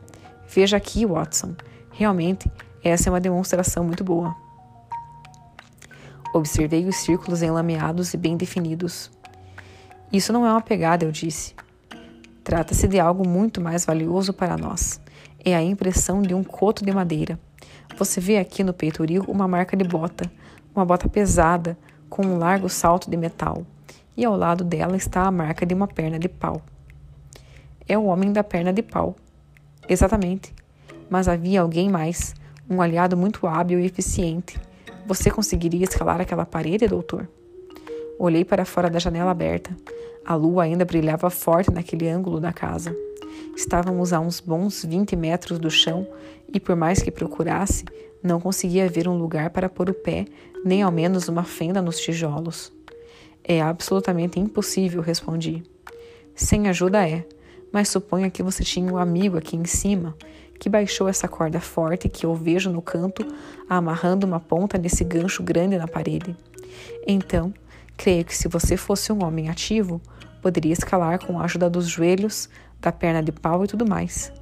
Veja 0.47 0.75
aqui, 0.75 1.05
Watson. 1.05 1.55
Realmente, 1.91 2.51
essa 2.83 3.07
é 3.07 3.11
uma 3.11 3.21
demonstração 3.21 3.85
muito 3.85 4.03
boa. 4.03 4.35
Observei 6.33 6.85
os 6.85 6.97
círculos 6.97 7.41
enlameados 7.41 8.13
e 8.13 8.17
bem 8.17 8.35
definidos. 8.35 9.09
Isso 10.11 10.33
não 10.33 10.45
é 10.45 10.51
uma 10.51 10.61
pegada, 10.61 11.05
eu 11.05 11.11
disse. 11.11 11.55
Trata-se 12.43 12.87
de 12.87 12.99
algo 12.99 13.27
muito 13.27 13.61
mais 13.61 13.85
valioso 13.85 14.33
para 14.33 14.57
nós. 14.57 14.99
É 15.43 15.55
a 15.55 15.61
impressão 15.61 16.21
de 16.21 16.33
um 16.33 16.43
coto 16.43 16.83
de 16.83 16.91
madeira. 16.91 17.39
Você 17.97 18.19
vê 18.19 18.37
aqui 18.37 18.63
no 18.63 18.73
peitoril 18.73 19.23
uma 19.27 19.47
marca 19.47 19.77
de 19.77 19.83
bota, 19.83 20.31
uma 20.75 20.83
bota 20.83 21.07
pesada, 21.07 21.77
com 22.09 22.25
um 22.25 22.37
largo 22.37 22.67
salto 22.67 23.09
de 23.09 23.15
metal, 23.15 23.65
e 24.17 24.25
ao 24.25 24.35
lado 24.35 24.63
dela 24.63 24.97
está 24.97 25.23
a 25.23 25.31
marca 25.31 25.65
de 25.65 25.73
uma 25.73 25.87
perna 25.87 26.17
de 26.17 26.27
pau. 26.27 26.61
É 27.87 27.97
o 27.97 28.05
homem 28.05 28.33
da 28.33 28.43
perna 28.43 28.73
de 28.73 28.81
pau. 28.81 29.15
Exatamente. 29.87 30.53
Mas 31.09 31.27
havia 31.27 31.61
alguém 31.61 31.89
mais, 31.89 32.33
um 32.69 32.81
aliado 32.81 33.15
muito 33.15 33.45
hábil 33.45 33.79
e 33.79 33.85
eficiente. 33.85 34.59
Você 35.05 35.29
conseguiria 35.29 35.83
escalar 35.83 36.21
aquela 36.21 36.45
parede, 36.45 36.87
doutor? 36.87 37.27
Olhei 38.17 38.45
para 38.45 38.65
fora 38.65 38.89
da 38.89 38.99
janela 38.99 39.31
aberta. 39.31 39.75
A 40.31 40.35
lua 40.35 40.63
ainda 40.63 40.85
brilhava 40.85 41.29
forte 41.29 41.69
naquele 41.71 42.07
ângulo 42.07 42.39
da 42.39 42.53
casa. 42.53 42.95
Estávamos 43.53 44.13
a 44.13 44.19
uns 44.21 44.39
bons 44.39 44.85
20 44.85 45.13
metros 45.17 45.59
do 45.59 45.69
chão 45.69 46.07
e, 46.53 46.57
por 46.57 46.73
mais 46.73 47.03
que 47.03 47.11
procurasse, 47.11 47.83
não 48.23 48.39
conseguia 48.39 48.87
ver 48.87 49.09
um 49.09 49.17
lugar 49.17 49.49
para 49.49 49.67
pôr 49.67 49.89
o 49.89 49.93
pé, 49.93 50.23
nem 50.63 50.83
ao 50.83 50.89
menos 50.89 51.27
uma 51.27 51.43
fenda 51.43 51.81
nos 51.81 51.99
tijolos. 51.99 52.71
É 53.43 53.61
absolutamente 53.61 54.39
impossível, 54.39 55.01
respondi. 55.01 55.63
Sem 56.33 56.69
ajuda 56.69 57.05
é, 57.05 57.25
mas 57.69 57.89
suponha 57.89 58.31
que 58.31 58.41
você 58.41 58.63
tinha 58.63 58.89
um 58.89 58.95
amigo 58.95 59.37
aqui 59.37 59.57
em 59.57 59.65
cima 59.65 60.15
que 60.57 60.69
baixou 60.69 61.09
essa 61.09 61.27
corda 61.27 61.59
forte 61.59 62.07
que 62.07 62.25
eu 62.25 62.33
vejo 62.33 62.71
no 62.71 62.81
canto, 62.81 63.27
amarrando 63.67 64.25
uma 64.25 64.39
ponta 64.39 64.77
nesse 64.77 65.03
gancho 65.03 65.43
grande 65.43 65.77
na 65.77 65.89
parede. 65.89 66.37
Então, 67.05 67.53
creio 67.97 68.23
que 68.23 68.37
se 68.37 68.47
você 68.47 68.77
fosse 68.77 69.11
um 69.11 69.25
homem 69.25 69.49
ativo, 69.49 69.99
poderia 70.41 70.73
escalar 70.73 71.19
com 71.25 71.39
a 71.39 71.43
ajuda 71.43 71.69
dos 71.69 71.87
joelhos, 71.87 72.49
da 72.79 72.91
perna 72.91 73.21
de 73.21 73.31
pau 73.31 73.63
e 73.63 73.67
tudo 73.67 73.87
mais. 73.87 74.33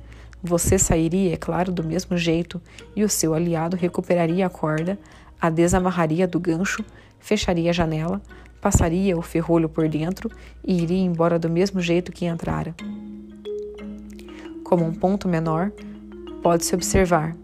Você 0.42 0.80
sairia, 0.80 1.34
é 1.34 1.38
claro, 1.38 1.72
do 1.72 1.84
mesmo 1.84 2.18
jeito, 2.18 2.62
e 2.96 3.04
o 3.04 3.10
seu 3.10 3.34
aliado 3.34 3.76
recuperaria 3.76 4.46
a 4.46 4.50
corda, 4.50 4.98
a 5.40 5.50
desamarraria 5.50 6.26
do 6.26 6.40
gancho, 6.40 6.84
fecharia 7.20 7.72
a 7.72 7.74
janela, 7.74 8.22
passaria 8.62 9.18
o 9.18 9.22
ferrolho 9.22 9.68
por 9.68 9.88
dentro 9.90 10.32
e 10.66 10.82
iria 10.82 11.04
embora 11.04 11.38
do 11.38 11.50
mesmo 11.50 11.82
jeito 11.82 12.12
que 12.12 12.26
entrara. 12.26 12.74
Como 14.64 14.86
um 14.86 14.94
ponto 14.94 15.28
menor, 15.28 15.72
pode-se 16.42 16.74
observar, 16.74 17.36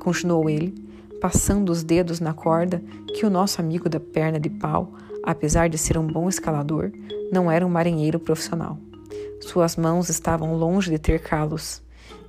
continuou 0.00 0.50
ele, 0.50 0.74
passando 1.20 1.70
os 1.70 1.82
dedos 1.82 2.20
na 2.20 2.34
corda, 2.34 2.82
que 3.14 3.24
o 3.24 3.30
nosso 3.30 3.60
amigo 3.60 3.88
da 3.88 4.00
perna 4.00 4.38
de 4.38 4.50
pau, 4.50 4.92
apesar 5.24 5.68
de 5.68 5.78
ser 5.78 5.96
um 5.96 6.06
bom 6.06 6.28
escalador, 6.28 6.92
não 7.32 7.50
era 7.50 7.66
um 7.66 7.70
marinheiro 7.70 8.20
profissional. 8.20 8.78
Suas 9.40 9.76
mãos 9.76 10.08
estavam 10.08 10.54
longe 10.54 10.90
de 10.90 10.98
ter 10.98 11.20
calos. 11.20 11.82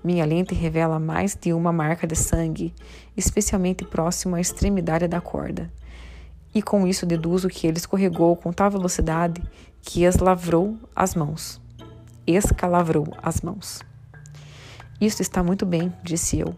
Minha 0.03 0.25
lente 0.25 0.53
revela 0.53 0.99
mais 0.99 1.35
de 1.35 1.53
uma 1.53 1.71
marca 1.71 2.07
de 2.07 2.15
sangue, 2.15 2.73
especialmente 3.15 3.83
próximo 3.83 4.35
à 4.35 4.41
extremidade 4.41 5.07
da 5.07 5.19
corda. 5.19 5.71
E 6.53 6.61
com 6.61 6.87
isso 6.87 7.05
deduzo 7.05 7.49
que 7.49 7.67
ele 7.67 7.77
escorregou 7.77 8.35
com 8.35 8.53
tal 8.53 8.71
velocidade 8.71 9.41
que 9.81 10.03
eslavrou 10.03 10.77
as 10.95 11.15
mãos. 11.15 11.61
Escalavrou 12.25 13.07
as 13.21 13.41
mãos. 13.41 13.81
Isso 14.99 15.21
está 15.21 15.43
muito 15.43 15.65
bem, 15.65 15.93
disse 16.01 16.39
eu, 16.39 16.55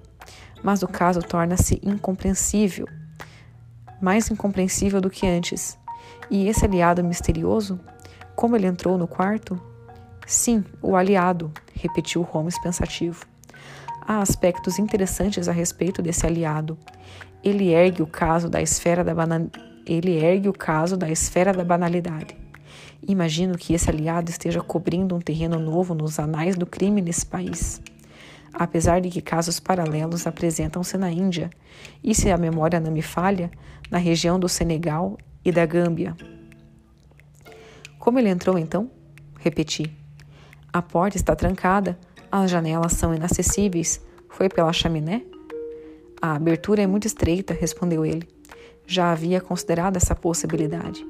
mas 0.64 0.84
o 0.84 0.88
caso 0.88 1.22
torna-se 1.22 1.80
incompreensível, 1.84 2.88
mais 4.00 4.30
incompreensível 4.30 5.02
do 5.02 5.10
que 5.10 5.26
antes. 5.26 5.78
E 6.30 6.48
esse 6.48 6.66
aliado 6.66 7.04
misterioso? 7.04 7.80
Como 8.36 8.56
ele 8.56 8.68
entrou 8.68 8.98
no 8.98 9.08
quarto? 9.08 9.60
Sim, 10.26 10.64
o 10.82 10.96
aliado, 10.96 11.52
repetiu 11.74 12.22
Holmes 12.22 12.60
pensativo. 12.62 13.26
Há 14.02 14.22
aspectos 14.22 14.78
interessantes 14.80 15.48
a 15.48 15.52
respeito 15.52 16.02
desse 16.02 16.26
aliado. 16.26 16.78
Ele 17.44 17.70
ergue 17.70 18.02
o 18.02 18.08
caso 18.08 18.50
da 18.50 18.62
esfera 18.62 19.04
da 19.04 19.14
ele 19.86 20.18
ergue 20.18 20.50
o 20.50 20.54
caso 20.54 20.98
da 20.98 21.10
esfera 21.10 21.54
da 21.54 21.64
banalidade. 21.64 22.38
Imagino 23.08 23.58
que 23.58 23.74
esse 23.74 23.90
aliado 23.90 24.30
esteja 24.30 24.62
cobrindo 24.62 25.16
um 25.16 25.20
terreno 25.20 25.58
novo 25.58 25.96
nos 25.96 26.20
anais 26.20 26.58
do 26.58 26.66
crime 26.66 27.02
nesse 27.02 27.26
país 27.26 27.82
apesar 28.58 29.00
de 29.00 29.10
que 29.10 29.22
casos 29.22 29.60
paralelos 29.60 30.26
apresentam-se 30.26 30.98
na 30.98 31.12
Índia 31.12 31.50
e, 32.04 32.16
se 32.16 32.32
a 32.32 32.38
memória 32.38 32.80
não 32.80 32.92
me 32.92 33.04
falha, 33.04 33.52
na 33.90 34.00
região 34.00 34.40
do 34.40 34.50
Senegal 34.50 35.18
e 35.44 35.52
da 35.52 35.66
Gâmbia. 35.66 36.16
Como 38.00 38.20
ele 38.20 38.30
entrou 38.30 38.58
então? 38.58 38.90
Repeti. 39.40 39.92
A 40.72 40.82
porta 40.82 41.18
está 41.18 41.36
trancada, 41.36 41.98
as 42.32 42.52
janelas 42.52 42.94
são 42.94 43.14
inacessíveis. 43.14 44.02
Foi 44.30 44.50
pela 44.50 44.72
chaminé? 44.74 45.24
A 46.22 46.36
abertura 46.36 46.82
é 46.82 46.88
muito 46.88 47.06
estreita, 47.06 47.54
respondeu 47.54 48.06
ele. 48.06 48.28
Já 48.86 49.12
havia 49.12 49.42
considerado 49.42 49.98
essa 49.98 50.16
possibilidade. 50.16 51.06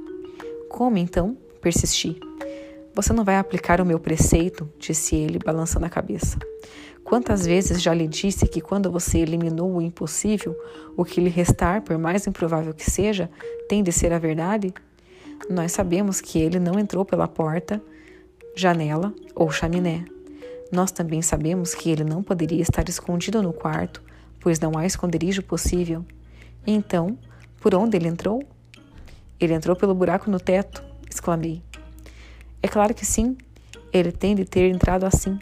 Como 0.70 0.98
então? 0.98 1.38
Persisti. 1.62 2.20
Você 2.94 3.14
não 3.14 3.24
vai 3.24 3.38
aplicar 3.38 3.80
o 3.80 3.86
meu 3.86 4.00
preceito, 4.00 4.68
disse 4.80 5.16
ele, 5.16 5.38
balançando 5.38 5.86
a 5.86 5.90
cabeça. 5.90 6.38
Quantas 7.08 7.46
vezes 7.46 7.82
já 7.82 7.94
lhe 7.94 8.06
disse 8.06 8.46
que 8.46 8.60
quando 8.60 8.92
você 8.92 9.20
eliminou 9.20 9.74
o 9.74 9.82
impossível, 9.82 10.54
o 10.98 11.06
que 11.06 11.22
lhe 11.22 11.30
restar, 11.30 11.82
por 11.82 11.98
mais 11.98 12.28
improvável 12.28 12.74
que 12.74 12.92
seja, 12.92 13.30
tem 13.70 13.82
de 13.82 13.94
ser 13.94 14.12
a 14.12 14.20
verdade? 14.20 14.74
Nós 15.50 15.72
sabemos 15.72 16.20
que 16.20 16.38
ele 16.38 16.60
não 16.60 16.78
entrou 16.78 17.06
pela 17.06 17.26
porta, 17.26 17.82
janela 18.54 19.14
ou 19.34 19.50
chaminé. 19.50 20.04
Nós 20.70 20.92
também 20.92 21.22
sabemos 21.22 21.74
que 21.74 21.90
ele 21.90 22.04
não 22.04 22.22
poderia 22.22 22.62
estar 22.62 22.90
escondido 22.90 23.42
no 23.42 23.54
quarto, 23.54 24.04
pois 24.42 24.60
não 24.60 24.78
há 24.78 24.86
esconderijo 24.86 25.42
possível. 25.42 26.04
Então, 26.66 27.18
por 27.62 27.74
onde 27.74 27.96
ele 27.96 28.10
entrou? 28.10 28.44
Ele 29.40 29.54
entrou 29.54 29.78
pelo 29.78 29.96
buraco 29.96 30.30
no 30.30 30.42
teto, 30.42 30.84
exclamei. 31.10 31.64
É 32.62 32.68
claro 32.68 32.94
que 32.94 33.06
sim, 33.06 33.38
ele 33.94 34.12
tem 34.12 34.36
de 34.36 34.44
ter 34.44 34.70
entrado 34.70 35.06
assim. 35.06 35.40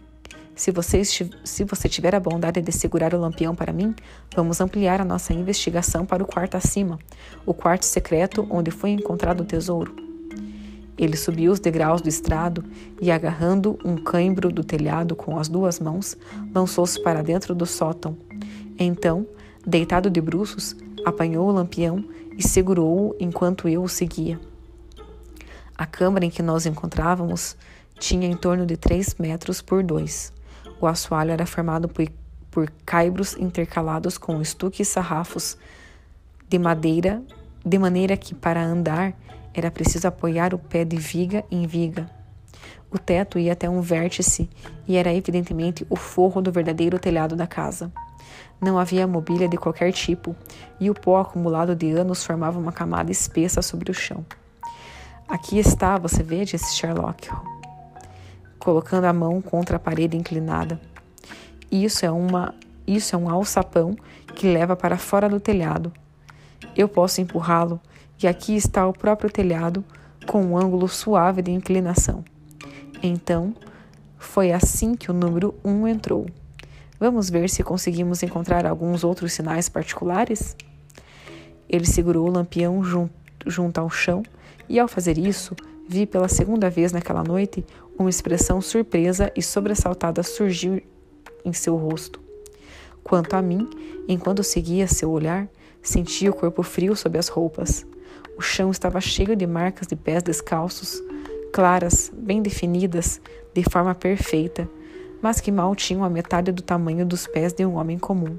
Se 0.55 0.71
você, 0.71 1.03
se 1.03 1.63
você 1.65 1.89
tiver 1.89 2.15
a 2.15 2.19
bondade 2.19 2.61
de 2.61 2.71
segurar 2.71 3.13
o 3.13 3.19
lampião 3.19 3.53
para 3.53 3.73
mim, 3.73 3.93
vamos 4.33 4.61
ampliar 4.61 5.01
a 5.01 5.05
nossa 5.05 5.33
investigação 5.33 6.05
para 6.05 6.23
o 6.23 6.25
quarto 6.25 6.55
acima, 6.55 6.97
o 7.45 7.53
quarto 7.53 7.83
secreto 7.83 8.47
onde 8.49 8.71
foi 8.71 8.91
encontrado 8.91 9.41
o 9.41 9.45
tesouro. 9.45 9.93
Ele 10.97 11.17
subiu 11.17 11.51
os 11.51 11.59
degraus 11.59 12.01
do 12.01 12.07
estrado 12.07 12.63
e, 13.01 13.11
agarrando 13.11 13.77
um 13.83 13.97
cãibro 13.97 14.49
do 14.49 14.63
telhado 14.63 15.13
com 15.13 15.37
as 15.37 15.49
duas 15.49 15.77
mãos, 15.77 16.15
lançou-se 16.53 17.01
para 17.03 17.21
dentro 17.21 17.53
do 17.53 17.65
sótão. 17.65 18.17
Então, 18.79 19.27
deitado 19.67 20.09
de 20.09 20.21
bruços, 20.21 20.73
apanhou 21.03 21.49
o 21.49 21.51
lampião 21.51 22.01
e 22.37 22.47
segurou-o 22.47 23.13
enquanto 23.19 23.67
eu 23.67 23.83
o 23.83 23.89
seguia. 23.89 24.39
A 25.77 25.85
câmara 25.85 26.23
em 26.23 26.29
que 26.29 26.41
nós 26.41 26.65
encontrávamos 26.65 27.57
tinha 27.99 28.25
em 28.25 28.37
torno 28.37 28.65
de 28.65 28.77
três 28.77 29.15
metros 29.19 29.61
por 29.61 29.83
dois. 29.83 30.33
O 30.79 30.87
assoalho 30.87 31.31
era 31.31 31.45
formado 31.45 31.87
por, 31.87 32.05
por 32.51 32.71
caibros 32.85 33.35
intercalados 33.37 34.17
com 34.17 34.41
estuques 34.41 34.87
e 34.87 34.91
sarrafos 34.91 35.57
de 36.47 36.59
madeira, 36.59 37.21
de 37.65 37.77
maneira 37.79 38.15
que 38.15 38.35
para 38.35 38.63
andar 38.63 39.13
era 39.53 39.71
preciso 39.71 40.07
apoiar 40.07 40.53
o 40.53 40.59
pé 40.59 40.83
de 40.83 40.97
viga 40.97 41.43
em 41.49 41.65
viga. 41.65 42.09
O 42.91 42.97
teto 42.97 43.39
ia 43.39 43.53
até 43.53 43.69
um 43.69 43.81
vértice 43.81 44.49
e 44.87 44.95
era 44.95 45.13
evidentemente 45.13 45.85
o 45.89 45.95
forro 45.95 46.41
do 46.41 46.51
verdadeiro 46.51 46.99
telhado 46.99 47.35
da 47.35 47.47
casa. 47.47 47.91
Não 48.61 48.79
havia 48.79 49.07
mobília 49.07 49.47
de 49.47 49.57
qualquer 49.57 49.91
tipo, 49.91 50.35
e 50.79 50.89
o 50.89 50.93
pó 50.93 51.19
acumulado 51.19 51.75
de 51.75 51.91
anos 51.91 52.23
formava 52.23 52.57
uma 52.57 52.71
camada 52.71 53.11
espessa 53.11 53.61
sobre 53.61 53.91
o 53.91 53.93
chão. 53.93 54.25
Aqui 55.27 55.57
está, 55.57 55.97
você 55.97 56.23
vê, 56.23 56.45
disse 56.45 56.75
Sherlock, 56.75 57.29
colocando 58.59 59.05
a 59.05 59.13
mão 59.13 59.41
contra 59.41 59.77
a 59.77 59.79
parede 59.79 60.17
inclinada. 60.17 60.79
Isso 61.71 62.05
é 62.05 62.11
uma 62.11 62.53
isso 62.87 63.15
é 63.15 63.17
um 63.17 63.29
alçapão 63.29 63.95
que 64.35 64.47
leva 64.47 64.75
para 64.75 64.97
fora 64.97 65.27
do 65.27 65.39
telhado. 65.39 65.91
Eu 66.75 66.87
posso 66.87 67.19
empurrá-lo 67.19 67.79
e 68.21 68.27
aqui 68.27 68.55
está 68.55 68.87
o 68.87 68.93
próprio 68.93 69.29
telhado 69.29 69.83
com 70.27 70.43
um 70.43 70.57
ângulo 70.57 70.87
suave 70.87 71.41
de 71.41 71.51
inclinação. 71.51 72.23
Então, 73.01 73.55
foi 74.17 74.51
assim 74.51 74.95
que 74.95 75.09
o 75.09 75.13
número 75.13 75.55
1 75.63 75.69
um 75.69 75.87
entrou. 75.87 76.25
Vamos 76.99 77.29
ver 77.29 77.49
se 77.49 77.63
conseguimos 77.63 78.23
encontrar 78.23 78.65
alguns 78.65 79.03
outros 79.03 79.33
sinais 79.33 79.67
particulares? 79.67 80.55
Ele 81.67 81.85
segurou 81.85 82.27
o 82.27 82.31
lampião 82.31 82.83
junto, 82.83 83.13
junto 83.45 83.79
ao 83.79 83.89
chão 83.89 84.23
e, 84.69 84.79
ao 84.79 84.87
fazer 84.87 85.17
isso, 85.17 85.55
vi 85.87 86.05
pela 86.05 86.27
segunda 86.27 86.69
vez 86.69 86.91
naquela 86.91 87.23
noite 87.23 87.65
uma 87.97 88.09
expressão 88.09 88.61
surpresa 88.61 89.31
e 89.35 89.41
sobressaltada 89.41 90.21
surgiu 90.23 90.81
em 91.43 91.53
seu 91.53 91.75
rosto. 91.75 92.19
Quanto 93.03 93.35
a 93.35 93.41
mim, 93.41 93.69
enquanto 94.07 94.43
seguia 94.43 94.87
seu 94.87 95.11
olhar, 95.11 95.47
sentia 95.81 96.29
o 96.29 96.35
corpo 96.35 96.63
frio 96.63 96.95
sob 96.95 97.17
as 97.17 97.27
roupas. 97.27 97.85
O 98.37 98.41
chão 98.41 98.71
estava 98.71 98.99
cheio 98.99 99.35
de 99.35 99.45
marcas 99.47 99.87
de 99.87 99.95
pés 99.95 100.23
descalços, 100.23 101.01
claras, 101.53 102.11
bem 102.13 102.41
definidas, 102.41 103.21
de 103.53 103.63
forma 103.63 103.95
perfeita, 103.95 104.67
mas 105.21 105.39
que 105.39 105.51
mal 105.51 105.73
tinham 105.75 106.03
a 106.03 106.09
metade 106.09 106.51
do 106.51 106.61
tamanho 106.61 107.05
dos 107.05 107.25
pés 107.27 107.53
de 107.53 107.65
um 107.65 107.75
homem 107.75 107.97
comum. 107.97 108.37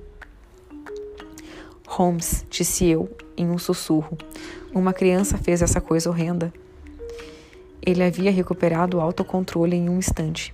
Holmes, 1.86 2.44
disse 2.50 2.86
eu, 2.86 3.08
em 3.36 3.48
um 3.48 3.56
sussurro, 3.56 4.18
uma 4.74 4.92
criança 4.92 5.38
fez 5.38 5.62
essa 5.62 5.80
coisa 5.80 6.10
horrenda. 6.10 6.52
Ele 7.82 8.02
havia 8.02 8.30
recuperado 8.30 8.96
o 8.96 9.00
autocontrole 9.00 9.76
em 9.76 9.88
um 9.88 9.98
instante. 9.98 10.52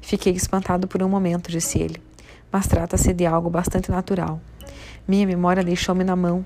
Fiquei 0.00 0.32
espantado 0.32 0.86
por 0.88 1.02
um 1.02 1.08
momento, 1.08 1.50
disse 1.50 1.78
ele, 1.78 2.02
mas 2.50 2.66
trata-se 2.66 3.12
de 3.12 3.26
algo 3.26 3.50
bastante 3.50 3.90
natural. 3.90 4.40
Minha 5.06 5.26
memória 5.26 5.62
deixou-me 5.62 6.04
na 6.04 6.16
mão. 6.16 6.44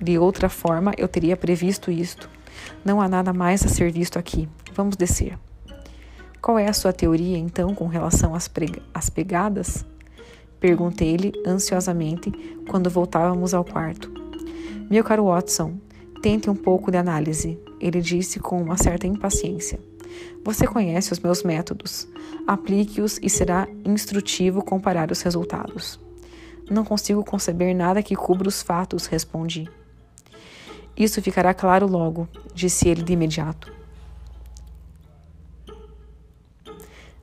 De 0.00 0.18
outra 0.18 0.48
forma, 0.48 0.92
eu 0.98 1.08
teria 1.08 1.36
previsto 1.36 1.90
isto. 1.90 2.28
Não 2.84 3.00
há 3.00 3.08
nada 3.08 3.32
mais 3.32 3.64
a 3.64 3.68
ser 3.68 3.90
visto 3.92 4.18
aqui. 4.18 4.48
Vamos 4.74 4.96
descer. 4.96 5.38
Qual 6.40 6.58
é 6.58 6.68
a 6.68 6.72
sua 6.72 6.92
teoria, 6.92 7.38
então, 7.38 7.74
com 7.74 7.86
relação 7.86 8.34
às, 8.34 8.50
às 8.92 9.08
pegadas? 9.08 9.84
Perguntei-lhe 10.60 11.32
ansiosamente 11.46 12.30
quando 12.68 12.90
voltávamos 12.90 13.54
ao 13.54 13.64
quarto. 13.64 14.12
Meu 14.90 15.02
caro 15.02 15.26
Watson, 15.26 15.78
tente 16.24 16.48
um 16.48 16.56
pouco 16.56 16.90
de 16.90 16.96
análise 16.96 17.60
ele 17.78 18.00
disse 18.00 18.40
com 18.40 18.58
uma 18.62 18.78
certa 18.78 19.06
impaciência. 19.06 19.78
Você 20.42 20.66
conhece 20.66 21.12
os 21.12 21.20
meus 21.20 21.42
métodos. 21.42 22.08
Aplique-os 22.46 23.20
e 23.22 23.28
será 23.28 23.68
instrutivo 23.84 24.64
comparar 24.64 25.12
os 25.12 25.20
resultados. 25.20 26.00
Não 26.70 26.82
consigo 26.82 27.22
conceber 27.22 27.76
nada 27.76 28.02
que 28.02 28.16
cubra 28.16 28.48
os 28.48 28.62
fatos, 28.62 29.04
respondi. 29.04 29.68
Isso 30.96 31.20
ficará 31.20 31.52
claro 31.52 31.86
logo, 31.86 32.26
disse 32.54 32.88
ele 32.88 33.02
de 33.02 33.12
imediato. 33.12 33.70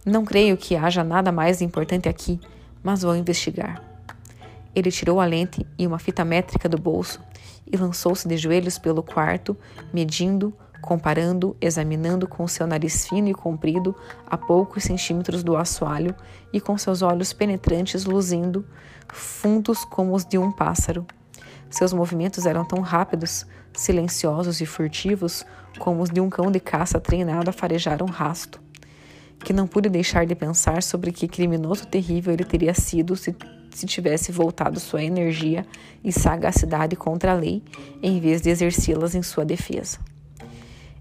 Não 0.05 0.23
creio 0.23 0.55
que 0.57 0.75
haja 0.75 1.03
nada 1.03 1.31
mais 1.31 1.59
importante 1.59 2.07
aqui, 2.07 2.39
mas 2.83 3.01
vou 3.01 3.15
investigar. 3.15 3.83
Ele 4.75 4.91
tirou 4.91 5.19
a 5.19 5.25
lente 5.25 5.65
e 5.75 5.87
uma 5.87 5.97
fita 5.97 6.23
métrica 6.23 6.69
do 6.69 6.77
bolso 6.79 7.19
e 7.71 7.77
lançou-se 7.77 8.27
de 8.27 8.37
joelhos 8.37 8.77
pelo 8.77 9.01
quarto, 9.01 9.55
medindo, 9.93 10.53
comparando, 10.81 11.55
examinando 11.61 12.27
com 12.27 12.47
seu 12.47 12.65
nariz 12.65 13.07
fino 13.07 13.29
e 13.29 13.33
comprido 13.33 13.95
a 14.25 14.37
poucos 14.37 14.83
centímetros 14.83 15.43
do 15.43 15.55
assoalho 15.55 16.15
e 16.51 16.59
com 16.59 16.77
seus 16.77 17.01
olhos 17.01 17.31
penetrantes 17.31 18.03
luzindo, 18.03 18.65
fundos 19.07 19.85
como 19.85 20.13
os 20.13 20.25
de 20.25 20.37
um 20.37 20.51
pássaro. 20.51 21.05
Seus 21.69 21.93
movimentos 21.93 22.45
eram 22.45 22.65
tão 22.65 22.81
rápidos, 22.81 23.45
silenciosos 23.73 24.59
e 24.59 24.65
furtivos 24.65 25.45
como 25.79 26.01
os 26.01 26.09
de 26.09 26.19
um 26.19 26.29
cão 26.29 26.51
de 26.51 26.59
caça 26.59 26.99
treinado 26.99 27.49
a 27.49 27.53
farejar 27.53 28.03
um 28.03 28.07
rasto, 28.07 28.59
que 29.39 29.53
não 29.53 29.65
pude 29.65 29.87
deixar 29.87 30.25
de 30.25 30.35
pensar 30.35 30.83
sobre 30.83 31.13
que 31.13 31.27
criminoso 31.27 31.85
terrível 31.87 32.33
ele 32.33 32.43
teria 32.43 32.73
sido 32.73 33.15
se, 33.15 33.33
se 33.77 33.85
tivesse 33.85 34.31
voltado 34.31 34.79
sua 34.79 35.03
energia 35.03 35.65
e 36.03 36.11
sagacidade 36.11 36.95
contra 36.95 37.31
a 37.31 37.35
lei, 37.35 37.63
em 38.01 38.19
vez 38.19 38.41
de 38.41 38.49
exercê-las 38.49 39.15
em 39.15 39.21
sua 39.21 39.45
defesa. 39.45 39.99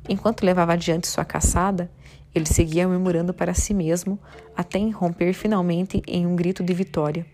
Enquanto 0.09 0.45
levava 0.45 0.73
adiante 0.73 1.07
sua 1.07 1.25
caçada, 1.25 1.91
ele 2.35 2.47
seguia 2.47 2.87
murmurando 2.87 3.35
para 3.35 3.55
si 3.55 3.75
mesmo, 3.75 4.19
até 4.57 4.79
irromper 4.79 5.35
finalmente 5.35 6.03
em 6.07 6.27
um 6.27 6.37
grito 6.37 6.63
de 6.63 6.73
vitória. 6.73 7.27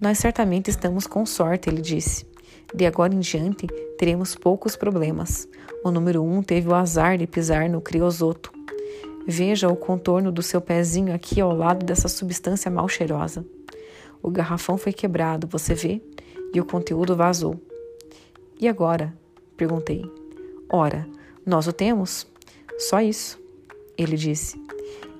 Nós 0.00 0.18
certamente 0.18 0.68
estamos 0.68 1.06
com 1.06 1.24
sorte, 1.24 1.70
ele 1.70 1.80
disse. 1.80 2.26
De 2.74 2.86
agora 2.86 3.14
em 3.14 3.20
diante, 3.20 3.66
teremos 3.98 4.34
poucos 4.34 4.74
problemas. 4.74 5.46
O 5.84 5.90
número 5.90 6.22
um 6.24 6.42
teve 6.42 6.68
o 6.68 6.74
azar 6.74 7.18
de 7.18 7.26
pisar 7.26 7.68
no 7.68 7.80
criosoto. 7.80 8.52
Veja 9.26 9.68
o 9.68 9.76
contorno 9.76 10.32
do 10.32 10.42
seu 10.42 10.60
pezinho 10.60 11.14
aqui 11.14 11.40
ao 11.40 11.54
lado 11.54 11.86
dessa 11.86 12.08
substância 12.08 12.70
mal 12.70 12.88
cheirosa. 12.88 13.44
O 14.22 14.30
garrafão 14.30 14.78
foi 14.78 14.92
quebrado, 14.92 15.48
você 15.48 15.74
vê? 15.74 16.00
E 16.54 16.60
o 16.60 16.64
conteúdo 16.64 17.16
vazou. 17.16 17.60
E 18.60 18.68
agora? 18.68 19.12
perguntei. 19.56 20.04
Ora, 20.70 21.08
nós 21.44 21.66
o 21.66 21.72
temos? 21.72 22.26
Só 22.78 23.00
isso. 23.00 23.40
Ele 23.98 24.16
disse. 24.16 24.60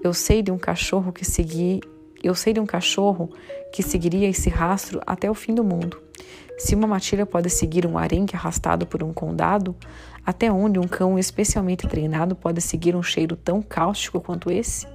Eu 0.03 0.15
sei 0.15 0.43
de 0.43 0.51
um 0.51 0.59
cachorro 0.59 1.13
que 1.13 1.25
segui, 1.25 1.81
eu 2.23 2.35
sei 2.35 2.53
de 2.53 2.61
um 2.61 2.67
cachorro 2.67 3.31
que 3.73 3.83
seguiria 3.83 4.29
esse 4.29 4.49
rastro 4.49 5.01
até 5.07 5.31
o 5.31 5.35
fim 5.35 5.55
do 5.55 5.65
mundo. 5.65 6.01
Se 6.59 6.75
uma 6.75 6.87
matilha 6.87 7.27
pode 7.27 7.51
seguir 7.51 7.87
um 7.87 7.99
arenque 7.99 8.37
arrastado 8.37 8.87
por 8.87 9.03
um 9.03 9.13
condado, 9.13 9.75
até 10.25 10.51
onde 10.51 10.79
um 10.79 10.87
cão 10.87 11.19
especialmente 11.19 11.89
treinado 11.89 12.37
pode 12.37 12.61
seguir 12.61 12.95
um 12.95 13.03
cheiro 13.03 13.37
tão 13.37 13.61
cáustico 13.61 14.21
quanto 14.21 14.51
esse? 14.51 14.87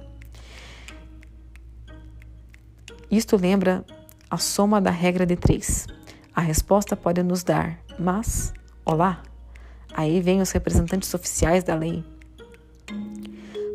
Isto 3.10 3.36
lembra 3.36 3.84
a 4.30 4.36
soma 4.36 4.80
da 4.80 4.90
regra 4.90 5.24
de 5.24 5.36
três. 5.36 5.86
A 6.34 6.40
resposta 6.40 6.94
pode 6.94 7.22
nos 7.22 7.42
dar, 7.42 7.78
mas, 7.98 8.52
olá, 8.84 9.22
aí 9.94 10.20
vêm 10.20 10.40
os 10.40 10.50
representantes 10.50 11.12
oficiais 11.14 11.64
da 11.64 11.74
lei. 11.74 12.04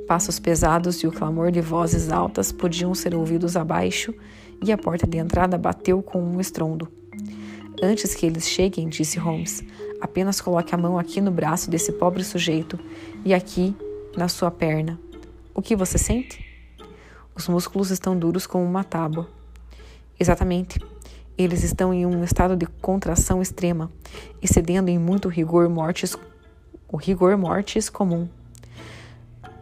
Passos 0.07 0.39
pesados 0.39 0.97
e 0.97 1.07
o 1.07 1.11
clamor 1.11 1.51
de 1.51 1.59
vozes 1.59 2.11
altas 2.11 2.51
podiam 2.51 2.93
ser 2.93 3.15
ouvidos 3.15 3.55
abaixo, 3.55 4.13
e 4.61 4.71
a 4.71 4.77
porta 4.77 5.07
de 5.07 5.17
entrada 5.17 5.57
bateu 5.57 6.01
com 6.01 6.21
um 6.21 6.39
estrondo. 6.39 6.89
Antes 7.81 8.13
que 8.15 8.25
eles 8.25 8.47
cheguem, 8.47 8.87
disse 8.87 9.17
Holmes, 9.19 9.63
apenas 9.99 10.39
coloque 10.39 10.73
a 10.73 10.77
mão 10.77 10.97
aqui 10.97 11.19
no 11.19 11.31
braço 11.31 11.69
desse 11.69 11.91
pobre 11.91 12.23
sujeito 12.23 12.79
e 13.25 13.33
aqui 13.33 13.75
na 14.15 14.27
sua 14.27 14.51
perna. 14.51 14.99
O 15.53 15.61
que 15.61 15.75
você 15.75 15.97
sente? 15.97 16.45
Os 17.35 17.47
músculos 17.47 17.89
estão 17.89 18.17
duros 18.17 18.45
como 18.45 18.63
uma 18.63 18.83
tábua. 18.83 19.27
Exatamente. 20.23 20.79
Eles 21.37 21.65
estão 21.65 21.93
em 21.93 22.05
um 22.05 22.23
estado 22.23 22.55
de 22.55 22.65
contração 22.65 23.41
extrema, 23.41 23.91
excedendo 24.41 24.89
em 24.89 24.97
muito 24.97 25.27
rigor 25.27 25.67
mortis, 25.67 26.15
o 26.87 26.95
rigor 26.95 27.35
mortis 27.35 27.89
comum. 27.89 28.29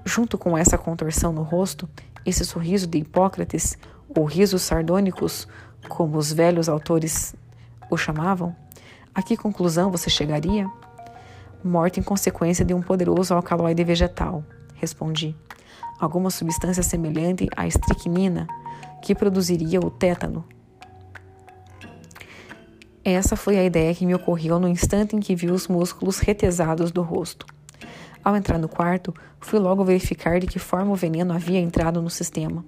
Junto 0.06 0.38
com 0.38 0.56
essa 0.56 0.78
contorção 0.78 1.34
no 1.34 1.42
rosto, 1.42 1.90
esse 2.24 2.46
sorriso 2.46 2.86
de 2.86 3.00
Hipócrates, 3.00 3.76
ou 4.16 4.24
risos 4.24 4.62
sardônicos, 4.62 5.48
como 5.90 6.16
os 6.16 6.32
velhos 6.32 6.70
autores 6.70 7.34
o 7.90 7.98
chamavam, 7.98 8.56
a 9.16 9.24
que 9.24 9.36
conclusão 9.36 9.90
você 9.90 10.12
chegaria? 10.12 10.70
Morte 11.64 12.00
em 12.00 12.04
consequência 12.04 12.64
de 12.64 12.76
um 12.76 12.84
poderoso 12.84 13.34
alcaloide 13.34 13.84
vegetal, 13.84 14.44
respondi. 14.76 15.36
Alguma 16.00 16.30
substância 16.30 16.84
semelhante 16.84 17.50
à 17.58 17.66
estricnina 17.66 18.48
que 19.02 19.16
produziria 19.16 19.80
o 19.80 19.90
tétano. 19.90 20.46
Essa 23.04 23.36
foi 23.36 23.58
a 23.58 23.64
ideia 23.64 23.96
que 23.96 24.06
me 24.06 24.14
ocorreu 24.14 24.60
no 24.60 24.68
instante 24.68 25.16
em 25.16 25.20
que 25.20 25.36
vi 25.36 25.50
os 25.50 25.68
músculos 25.68 26.20
retesados 26.20 26.92
do 26.92 27.02
rosto. 27.02 27.48
Ao 28.24 28.36
entrar 28.36 28.60
no 28.60 28.70
quarto, 28.70 29.12
fui 29.40 29.58
logo 29.58 29.84
verificar 29.84 30.40
de 30.40 30.46
que 30.46 30.60
forma 30.60 30.92
o 30.92 30.96
veneno 30.96 31.34
havia 31.34 31.60
entrado 31.60 32.00
no 32.00 32.10
sistema. 32.10 32.64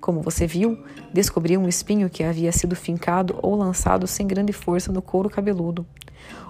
Como 0.00 0.22
você 0.22 0.46
viu, 0.46 0.82
descobri 1.12 1.58
um 1.58 1.68
espinho 1.68 2.08
que 2.08 2.24
havia 2.24 2.50
sido 2.50 2.74
fincado 2.74 3.38
ou 3.42 3.54
lançado 3.54 4.06
sem 4.06 4.26
grande 4.26 4.52
força 4.52 4.90
no 4.90 5.02
couro 5.02 5.28
cabeludo. 5.28 5.86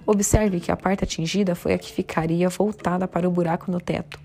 Observe 0.07 0.61
que 0.61 0.71
a 0.71 0.77
parte 0.77 1.03
atingida 1.03 1.57
foi 1.57 1.73
a 1.73 1.79
que 1.79 1.91
ficaria 1.91 2.49
voltada 2.49 3.09
para 3.09 3.29
o 3.29 3.33
buraco 3.33 3.71
no 3.71 3.81
teto. 3.81 4.21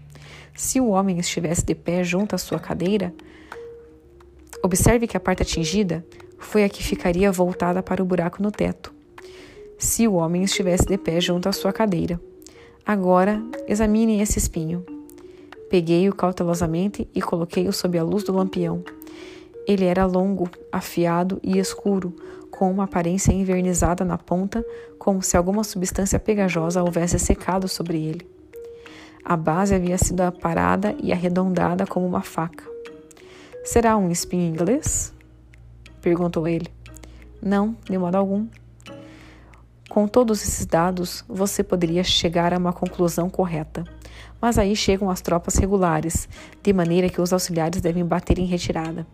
Se 0.54 0.80
o 0.80 0.90
homem 0.90 1.18
estivesse 1.18 1.66
de 1.66 1.74
pé 1.74 2.04
junto 2.04 2.36
à 2.36 2.38
sua 2.38 2.60
cadeira, 2.60 3.14
observe 4.64 5.08
que 5.08 5.18
a 5.18 5.20
parte 5.20 5.44
atingida 5.44 6.06
foi 6.38 6.64
a 6.64 6.70
que 6.70 6.84
ficaria 6.84 7.32
voltada 7.32 7.84
para 7.84 8.02
o 8.02 8.06
buraco 8.06 8.42
no 8.42 8.52
teto. 8.52 8.94
Se 9.78 10.08
o 10.08 10.14
homem 10.14 10.44
estivesse 10.44 10.86
de 10.86 10.98
pé 10.98 11.22
junto 11.22 11.48
à 11.48 11.52
sua 11.52 11.72
cadeira. 11.72 12.20
Agora, 12.86 13.42
examine 13.68 14.22
esse 14.22 14.38
espinho. 14.38 14.86
Peguei-o 15.70 16.16
cautelosamente 16.16 17.08
e 17.14 17.22
coloquei-o 17.22 17.72
sob 17.72 17.98
a 17.98 18.04
luz 18.04 18.24
do 18.24 18.34
lampião. 18.34 18.84
Ele 19.68 19.86
era 19.86 20.06
longo, 20.06 20.50
afiado 20.72 21.40
e 21.44 21.60
escuro, 21.60 22.14
com 22.50 22.72
uma 22.72 22.86
aparência 22.86 23.32
envernizada 23.32 24.04
na 24.04 24.18
ponta, 24.18 24.66
como 24.98 25.22
se 25.22 25.38
alguma 25.38 25.64
substância 25.64 26.20
pegajosa 26.20 26.84
houvesse 26.84 27.20
secado 27.20 27.68
sobre 27.68 28.04
ele. 28.04 28.28
A 29.24 29.38
base 29.38 29.76
havia 29.76 29.98
sido 29.98 30.22
aparada 30.22 30.96
e 31.02 31.14
arredondada 31.14 31.86
como 31.86 32.06
uma 32.06 32.22
faca. 32.22 32.69
Será 33.64 33.98
um 33.98 34.10
espinho 34.10 34.48
inglês? 34.48 35.14
perguntou 36.02 36.48
ele. 36.48 36.68
Não, 37.42 37.76
de 37.90 37.98
modo 37.98 38.16
algum. 38.16 38.48
Com 39.90 40.08
todos 40.08 40.42
esses 40.44 40.66
dados, 40.66 41.24
você 41.28 41.64
poderia 41.64 42.04
chegar 42.04 42.54
a 42.54 42.58
uma 42.58 42.72
conclusão 42.72 43.30
correta. 43.30 43.84
Mas 44.42 44.58
aí 44.58 44.76
chegam 44.76 45.10
as 45.10 45.22
tropas 45.22 45.56
regulares, 45.56 46.30
de 46.64 46.72
maneira 46.72 47.10
que 47.10 47.20
os 47.20 47.34
auxiliares 47.34 47.82
devem 47.82 48.06
bater 48.06 48.40
em 48.40 48.46
retirada. 48.46 49.06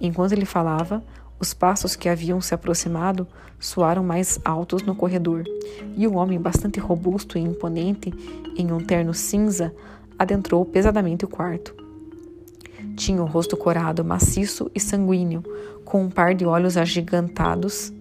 Enquanto 0.00 0.32
ele 0.32 0.44
falava, 0.44 1.02
os 1.38 1.52
passos 1.52 1.94
que 1.94 2.08
haviam 2.08 2.40
se 2.40 2.54
aproximado 2.54 3.26
soaram 3.58 4.02
mais 4.02 4.40
altos 4.44 4.82
no 4.82 4.94
corredor, 4.94 5.44
e 5.96 6.06
um 6.06 6.16
homem 6.16 6.40
bastante 6.40 6.80
robusto 6.80 7.36
e 7.36 7.40
imponente, 7.40 8.12
em 8.56 8.72
um 8.72 8.78
terno 8.78 9.12
cinza, 9.12 9.74
adentrou 10.18 10.64
pesadamente 10.64 11.24
o 11.24 11.28
quarto. 11.28 11.81
Tinha 12.96 13.22
o 13.22 13.26
rosto 13.26 13.56
corado, 13.56 14.04
maciço 14.04 14.70
e 14.74 14.80
sanguíneo, 14.80 15.42
com 15.84 16.04
um 16.04 16.10
par 16.10 16.34
de 16.34 16.44
olhos 16.44 16.76
agigantados 16.76 17.92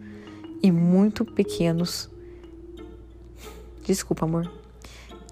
e 0.62 0.72
muito 0.72 1.26
pequenos. 1.26 2.10
Desculpa, 3.86 4.26
amor. 4.26 4.52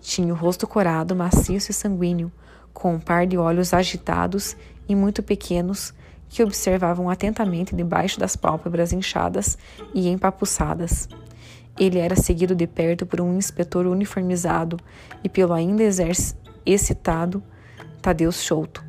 Tinha 0.02 0.34
o 0.34 0.38
rosto 0.38 0.66
corado, 0.66 1.16
maciço 1.16 1.72
e 1.72 1.74
sanguíneo, 1.74 2.32
com 2.74 2.96
um 2.96 3.00
par 3.00 3.28
de 3.28 3.38
olhos 3.38 3.74
agitados 3.74 4.56
e 4.88 4.96
muito 4.96 5.22
pequenos 5.22 5.94
que 6.30 6.44
observavam 6.44 7.10
atentamente 7.10 7.76
debaixo 7.76 8.20
das 8.20 8.36
pálpebras 8.36 8.94
inchadas 8.94 9.58
e 9.94 10.08
empapuçadas. 10.08 11.10
Ele 11.78 11.98
era 11.98 12.16
seguido 12.16 12.56
de 12.56 12.68
perto 12.68 13.06
por 13.06 13.20
um 13.22 13.38
inspetor 13.38 13.88
uniformizado 13.88 14.78
e 15.24 15.30
pelo 15.30 15.54
ainda 15.54 15.84
excitado 16.66 17.44
Tadeu 18.02 18.32
Souto. 18.32 18.89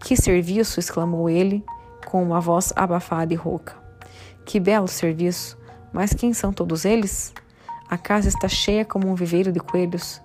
Que 0.00 0.16
serviço! 0.16 0.80
exclamou 0.80 1.28
ele, 1.28 1.64
com 2.06 2.22
uma 2.22 2.40
voz 2.40 2.72
abafada 2.74 3.32
e 3.32 3.36
rouca. 3.36 3.74
Que 4.44 4.58
belo 4.58 4.88
serviço! 4.88 5.58
Mas 5.92 6.12
quem 6.12 6.32
são 6.32 6.52
todos 6.52 6.84
eles? 6.84 7.32
A 7.88 7.98
casa 7.98 8.28
está 8.28 8.48
cheia 8.48 8.84
como 8.84 9.08
um 9.08 9.14
viveiro 9.14 9.52
de 9.52 9.60
coelhos. 9.60 10.22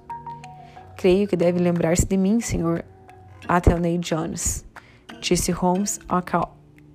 Creio 0.96 1.28
que 1.28 1.36
deve 1.36 1.60
lembrar-se 1.60 2.06
de 2.06 2.16
mim, 2.16 2.40
Sr. 2.40 2.84
Athelney 3.48 3.98
Jones, 4.00 4.66
disse 5.20 5.52
Holmes, 5.52 6.00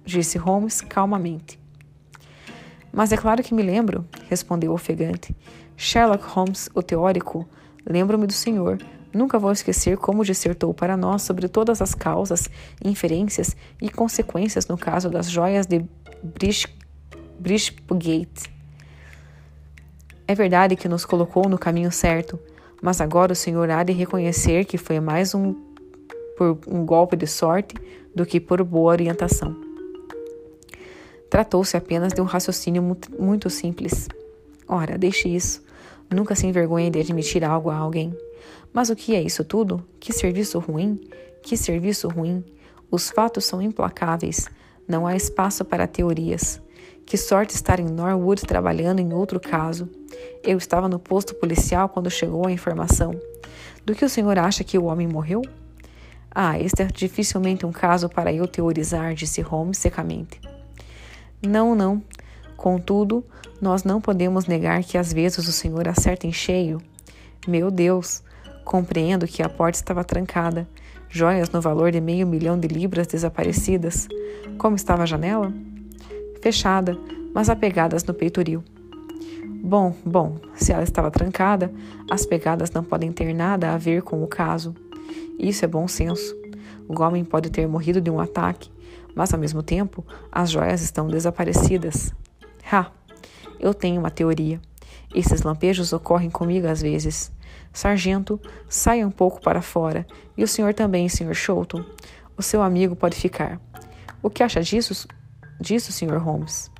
disse 0.05 0.39
Holmes 0.39 0.81
calmamente. 0.81 1.61
Mas 2.93 3.13
é 3.13 3.17
claro 3.17 3.43
que 3.43 3.55
me 3.55 3.63
lembro, 3.63 4.07
respondeu 4.29 4.73
ofegante. 4.73 5.37
Sherlock 5.77 6.25
Holmes, 6.25 6.69
o 6.75 6.83
teórico, 6.83 7.49
lembro-me 7.87 8.27
do 8.27 8.33
senhor. 8.33 8.79
Nunca 9.13 9.39
vou 9.39 9.51
esquecer 9.51 9.97
como 9.97 10.25
dissertou 10.25 10.73
para 10.73 10.97
nós 10.97 11.23
sobre 11.23 11.49
todas 11.49 11.83
as 11.83 11.95
causas, 11.95 12.49
inferências 12.85 13.57
e 13.83 13.91
consequências 13.91 14.67
no 14.69 14.79
caso 14.79 15.11
das 15.11 15.29
joias 15.29 15.67
de 15.67 15.85
Bishopgate. 17.39 18.53
É 20.29 20.35
verdade 20.35 20.77
que 20.77 20.89
nos 20.89 21.05
colocou 21.05 21.49
no 21.49 21.59
caminho 21.59 21.91
certo, 21.91 22.39
mas 22.81 23.01
agora 23.01 23.33
o 23.33 23.37
senhor 23.37 23.69
há 23.69 23.83
de 23.83 23.93
reconhecer 23.93 24.65
que 24.65 24.79
foi 24.79 25.01
mais 25.01 25.35
um 25.35 25.55
por 26.37 26.59
um 26.69 26.87
golpe 26.87 27.17
de 27.17 27.27
sorte 27.27 27.75
do 28.15 28.25
que 28.25 28.41
por 28.41 28.63
boa 28.63 28.93
orientação. 28.93 29.55
Tratou-se 31.29 31.77
apenas 31.77 32.13
de 32.13 32.21
um 32.21 32.25
raciocínio 32.25 32.97
muito 33.19 33.51
simples. 33.51 34.09
Ora, 34.67 34.97
deixe 34.97 35.29
isso. 35.29 35.63
Nunca 36.09 36.35
se 36.35 36.47
envergonhe 36.47 36.91
de 36.91 37.01
admitir 37.01 37.45
algo 37.45 37.71
a 37.71 37.77
alguém. 37.77 38.17
Mas 38.73 38.91
o 38.91 38.97
que 38.97 39.15
é 39.15 39.23
isso 39.23 39.45
tudo? 39.45 39.85
Que 39.99 40.13
serviço 40.13 40.59
ruim? 40.59 41.01
Que 41.43 41.57
serviço 41.57 42.09
ruim? 42.09 42.45
Os 42.91 43.11
fatos 43.11 43.45
são 43.45 43.63
implacáveis. 43.63 44.49
Não 44.87 45.07
há 45.07 45.15
espaço 45.15 45.65
para 45.65 45.87
teorias. 45.87 46.61
Que 47.07 47.17
sorte 47.17 47.55
estar 47.55 47.81
em 47.81 47.87
Norwood 47.87 48.43
trabalhando 48.43 49.01
em 49.01 49.13
outro 49.13 49.41
caso. 49.41 49.89
Eu 50.43 50.59
estava 50.59 50.89
no 50.89 50.99
posto 50.99 51.35
policial 51.35 51.89
quando 51.89 52.11
chegou 52.11 52.47
a 52.47 52.53
informação. 52.53 53.13
Do 53.85 53.95
que 53.95 54.05
o 54.05 54.09
senhor 54.09 54.39
acha 54.39 54.63
que 54.63 54.79
o 54.79 54.85
homem 54.85 55.09
morreu? 55.09 55.43
Ah, 56.33 56.59
este 56.59 56.83
é 56.83 56.87
dificilmente 56.87 57.67
um 57.67 57.73
caso 57.73 58.09
para 58.09 58.33
eu 58.33 58.47
teorizar, 58.47 59.15
disse 59.15 59.41
Holmes 59.41 59.79
secamente. 59.79 60.41
Não, 61.45 61.75
não. 61.75 62.03
Contudo, 62.57 63.25
nós 63.61 63.83
não 63.83 64.01
podemos 64.01 64.47
negar 64.47 64.85
que 64.85 64.97
às 64.97 65.13
vezes 65.13 65.49
o 65.49 65.53
senhor 65.53 65.89
acerta 65.89 66.27
em 66.27 66.33
cheio. 66.33 66.81
Meu 67.49 67.71
Deus! 67.71 68.23
Compreendo 68.71 69.27
que 69.27 69.43
a 69.43 69.49
porta 69.49 69.79
estava 69.79 70.05
trancada, 70.05 70.65
joias 71.09 71.51
no 71.51 71.61
valor 71.61 71.91
de 71.91 72.01
meio 72.01 72.25
milhão 72.25 72.57
de 72.57 72.69
libras 72.69 73.09
desaparecidas. 73.09 74.07
Como 74.59 74.77
estava 74.77 75.03
a 75.03 75.07
janela? 75.07 75.53
Fechada, 76.41 76.97
mas 77.35 77.51
apegadas 77.51 78.05
no 78.05 78.15
peitoril. 78.15 78.63
Bom, 79.61 79.93
bom, 80.07 80.37
se 80.55 80.73
ela 80.73 80.85
estava 80.85 81.11
trancada, 81.11 81.73
as 82.09 82.25
pegadas 82.25 82.71
não 82.71 82.85
podem 82.85 83.11
ter 83.11 83.35
nada 83.35 83.75
a 83.75 83.77
ver 83.77 84.03
com 84.03 84.23
o 84.23 84.29
caso. 84.29 84.73
Isso 85.37 85.65
é 85.65 85.69
bom 85.69 85.89
senso. 85.89 86.33
O 86.89 87.03
homem 87.03 87.25
pode 87.25 87.51
ter 87.51 87.67
morrido 87.67 88.01
de 88.01 88.09
um 88.09 88.21
ataque, 88.21 88.71
mas 89.17 89.35
ao 89.35 89.41
mesmo 89.41 89.65
tempo 89.65 90.07
as 90.31 90.49
joias 90.49 90.81
estão 90.81 91.09
desaparecidas. 91.09 92.15
Ha! 92.71 92.89
Eu 93.59 93.75
tenho 93.75 93.99
uma 93.99 94.13
teoria. 94.13 94.61
Esses 95.13 95.43
lampejos 95.43 95.93
ocorrem 95.93 96.31
comigo 96.31 96.69
às 96.69 96.81
vezes. 96.81 97.33
Sargento, 97.73 98.41
saia 98.69 99.07
um 99.07 99.11
pouco 99.11 99.41
para 99.41 99.63
fora. 99.63 100.07
E 100.37 100.43
o 100.43 100.49
senhor 100.49 100.75
também, 100.75 101.09
Sr. 101.09 101.35
Sholton. 101.35 101.85
O 102.37 102.43
seu 102.43 102.63
amigo 102.63 102.97
pode 102.97 103.17
ficar. 103.17 103.61
O 104.23 104.31
que 104.31 104.43
acha 104.43 104.61
disso, 104.63 105.07
disso 105.61 105.93
Sr. 105.93 106.19
Holmes? 106.19 106.71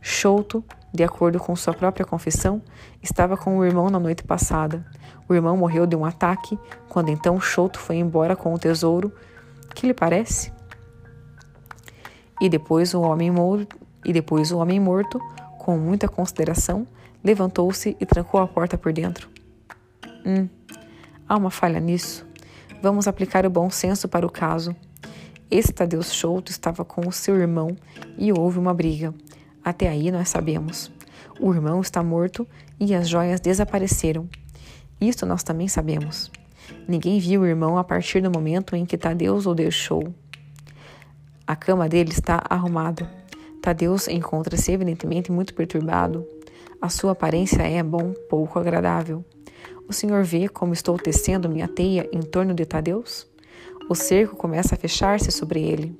Sholto, 0.00 0.64
de 0.92 1.04
acordo 1.04 1.38
com 1.38 1.54
sua 1.54 1.72
própria 1.72 2.04
confissão, 2.04 2.60
estava 3.02 3.36
com 3.36 3.58
o 3.58 3.64
irmão 3.64 3.88
na 3.88 3.98
noite 3.98 4.22
passada. 4.24 4.84
O 5.28 5.34
irmão 5.34 5.56
morreu 5.56 5.86
de 5.86 5.96
um 5.96 6.04
ataque, 6.04 6.58
quando 6.88 7.08
então 7.08 7.40
Choto 7.40 7.78
foi 7.78 7.96
embora 7.96 8.36
com 8.36 8.52
o 8.52 8.58
tesouro. 8.58 9.12
Que 9.74 9.86
lhe 9.86 9.94
parece? 9.94 10.52
E 12.40 12.48
depois 12.48 12.92
o 12.92 13.00
homem 13.00 13.30
morto, 13.30 13.78
e 14.04 14.12
depois 14.12 14.50
o 14.50 14.58
homem 14.58 14.80
morto, 14.80 15.20
com 15.58 15.78
muita 15.78 16.08
consideração, 16.08 16.86
levantou-se 17.22 17.96
e 18.00 18.04
trancou 18.04 18.40
a 18.40 18.48
porta 18.48 18.76
por 18.76 18.92
dentro. 18.92 19.31
Hum, 20.24 20.48
há 21.28 21.36
uma 21.36 21.50
falha 21.50 21.80
nisso. 21.80 22.26
Vamos 22.80 23.06
aplicar 23.08 23.44
o 23.46 23.50
bom 23.50 23.70
senso 23.70 24.08
para 24.08 24.26
o 24.26 24.30
caso. 24.30 24.74
Esse 25.50 25.72
Tadeu 25.72 26.02
Choto 26.02 26.50
estava 26.50 26.84
com 26.84 27.06
o 27.06 27.12
seu 27.12 27.36
irmão 27.36 27.76
e 28.16 28.32
houve 28.32 28.58
uma 28.58 28.72
briga. 28.72 29.12
Até 29.64 29.88
aí 29.88 30.10
nós 30.10 30.28
sabemos. 30.28 30.90
O 31.40 31.52
irmão 31.52 31.80
está 31.80 32.02
morto 32.02 32.46
e 32.80 32.94
as 32.94 33.08
joias 33.08 33.40
desapareceram. 33.40 34.28
Isto 35.00 35.26
nós 35.26 35.42
também 35.42 35.68
sabemos. 35.68 36.30
Ninguém 36.86 37.18
viu 37.18 37.42
o 37.42 37.46
irmão 37.46 37.76
a 37.76 37.84
partir 37.84 38.20
do 38.20 38.30
momento 38.30 38.74
em 38.76 38.86
que 38.86 38.96
Tadeus 38.96 39.46
o 39.46 39.54
deixou. 39.54 40.14
A 41.46 41.56
cama 41.56 41.88
dele 41.88 42.10
está 42.10 42.42
arrumada. 42.48 43.10
Tadeus 43.60 44.08
encontra-se 44.08 44.72
evidentemente 44.72 45.30
muito 45.30 45.54
perturbado. 45.54 46.26
A 46.80 46.88
sua 46.88 47.12
aparência 47.12 47.62
é, 47.62 47.82
bom, 47.82 48.12
pouco 48.28 48.58
agradável. 48.58 49.24
O 49.92 49.94
senhor 49.94 50.24
vê 50.24 50.48
como 50.48 50.72
estou 50.72 50.96
tecendo 50.96 51.50
minha 51.50 51.68
teia 51.68 52.08
em 52.10 52.22
torno 52.22 52.54
de 52.54 52.64
Tadeus? 52.64 53.26
O 53.90 53.94
cerco 53.94 54.34
começa 54.34 54.74
a 54.74 54.78
fechar-se 54.78 55.30
sobre 55.30 55.60
ele. 55.62 55.94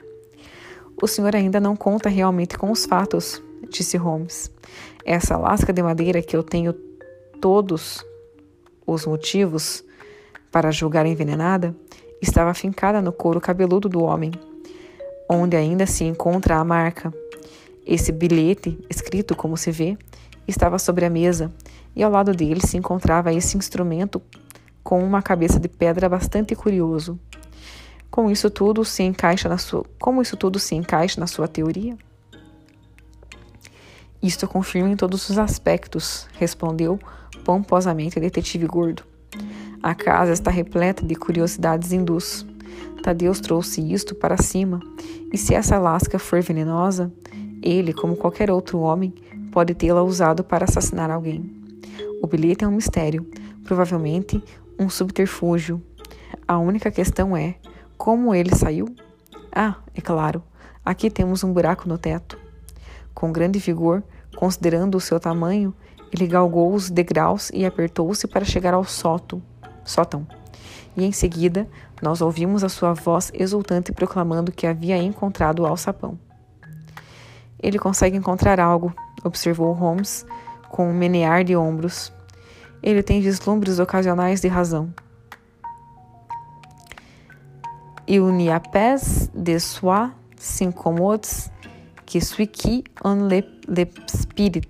O 1.02 1.06
senhor 1.06 1.36
ainda 1.36 1.60
não 1.60 1.76
conta 1.76 2.08
realmente 2.08 2.56
com 2.56 2.70
os 2.70 2.86
fatos, 2.86 3.42
disse 3.68 3.98
Holmes. 3.98 4.50
Essa 5.04 5.36
lasca 5.36 5.74
de 5.74 5.82
madeira 5.82 6.22
que 6.22 6.34
eu 6.34 6.42
tenho 6.42 6.72
todos 7.38 8.02
os 8.86 9.04
motivos 9.04 9.84
para 10.50 10.70
julgar 10.70 11.04
envenenada, 11.04 11.76
estava 12.18 12.54
fincada 12.54 13.02
no 13.02 13.12
couro 13.12 13.42
cabeludo 13.42 13.90
do 13.90 14.02
homem, 14.02 14.32
onde 15.28 15.54
ainda 15.54 15.84
se 15.84 16.04
encontra 16.04 16.56
a 16.56 16.64
marca. 16.64 17.12
Esse 17.86 18.10
bilhete, 18.10 18.82
escrito 18.88 19.36
como 19.36 19.54
se 19.54 19.70
vê, 19.70 19.98
estava 20.48 20.78
sobre 20.78 21.04
a 21.04 21.10
mesa 21.10 21.52
e 21.94 22.02
ao 22.02 22.10
lado 22.10 22.32
dele 22.32 22.60
se 22.60 22.76
encontrava 22.76 23.32
esse 23.32 23.56
instrumento 23.56 24.22
com 24.82 25.02
uma 25.02 25.22
cabeça 25.22 25.60
de 25.60 25.68
pedra 25.68 26.08
bastante 26.08 26.54
curioso. 26.54 27.18
Com 28.10 28.30
isso 28.30 28.50
tudo 28.50 28.84
se 28.84 29.02
encaixa 29.02 29.48
na 29.48 29.58
sua, 29.58 29.84
como 29.98 30.20
isso 30.20 30.36
tudo 30.36 30.58
se 30.58 30.74
encaixa 30.74 31.20
na 31.20 31.26
sua 31.26 31.48
teoria? 31.48 31.96
Isto 34.22 34.46
confirma 34.46 34.90
em 34.90 34.96
todos 34.96 35.28
os 35.28 35.38
aspectos, 35.38 36.28
respondeu 36.38 36.98
pomposamente 37.44 38.18
o 38.18 38.20
detetive 38.20 38.66
gordo. 38.66 39.02
A 39.82 39.94
casa 39.94 40.32
está 40.32 40.50
repleta 40.50 41.04
de 41.04 41.14
curiosidades 41.16 41.90
hindus. 41.90 42.46
Tadeus 43.02 43.40
trouxe 43.40 43.80
isto 43.92 44.14
para 44.14 44.40
cima, 44.40 44.78
e 45.32 45.36
se 45.36 45.54
essa 45.54 45.76
lasca 45.76 46.20
for 46.20 46.40
venenosa, 46.40 47.12
ele, 47.60 47.92
como 47.92 48.14
qualquer 48.14 48.48
outro 48.48 48.78
homem, 48.78 49.12
pode 49.50 49.74
tê-la 49.74 50.02
usado 50.02 50.44
para 50.44 50.64
assassinar 50.64 51.10
alguém. 51.10 51.61
O 52.22 52.28
bilhete 52.28 52.64
é 52.64 52.68
um 52.68 52.70
mistério, 52.70 53.28
provavelmente 53.64 54.42
um 54.78 54.88
subterfúgio. 54.88 55.82
A 56.46 56.56
única 56.56 56.88
questão 56.88 57.36
é 57.36 57.56
como 57.98 58.32
ele 58.32 58.54
saiu? 58.54 58.86
Ah, 59.52 59.74
é 59.92 60.00
claro, 60.00 60.40
aqui 60.84 61.10
temos 61.10 61.42
um 61.42 61.52
buraco 61.52 61.88
no 61.88 61.98
teto. 61.98 62.38
Com 63.12 63.32
grande 63.32 63.58
vigor, 63.58 64.04
considerando 64.36 64.94
o 64.94 65.00
seu 65.00 65.18
tamanho, 65.18 65.74
ele 66.12 66.28
galgou 66.28 66.72
os 66.72 66.88
degraus 66.88 67.50
e 67.52 67.66
apertou-se 67.66 68.28
para 68.28 68.44
chegar 68.44 68.72
ao 68.72 68.84
sótão. 68.84 69.42
sótão. 69.84 70.24
E 70.96 71.04
em 71.04 71.10
seguida, 71.10 71.68
nós 72.00 72.20
ouvimos 72.20 72.62
a 72.62 72.68
sua 72.68 72.92
voz 72.92 73.32
exultante 73.34 73.90
proclamando 73.90 74.52
que 74.52 74.66
havia 74.66 74.96
encontrado 74.96 75.60
o 75.60 75.66
alçapão. 75.66 76.16
Ele 77.60 77.80
consegue 77.80 78.16
encontrar 78.16 78.60
algo, 78.60 78.94
observou 79.24 79.72
Holmes 79.72 80.24
com 80.72 80.88
um 80.88 80.94
menear 80.94 81.44
de 81.44 81.54
ombros. 81.54 82.12
Ele 82.82 83.02
tem 83.02 83.20
vislumbres 83.20 83.78
ocasionais 83.78 84.40
de 84.40 84.48
razão. 84.48 84.92
Il 88.08 88.32
n'y 88.32 88.50
a 88.50 88.58
pas 88.58 89.30
de 89.32 89.60
soi 89.60 90.10
s'incommode 90.36 91.28
que 92.04 92.20
suis 92.20 92.48
qui 92.48 92.82
on 93.04 93.28
le, 93.28 93.44
le 93.68 93.86
spirit. 94.08 94.68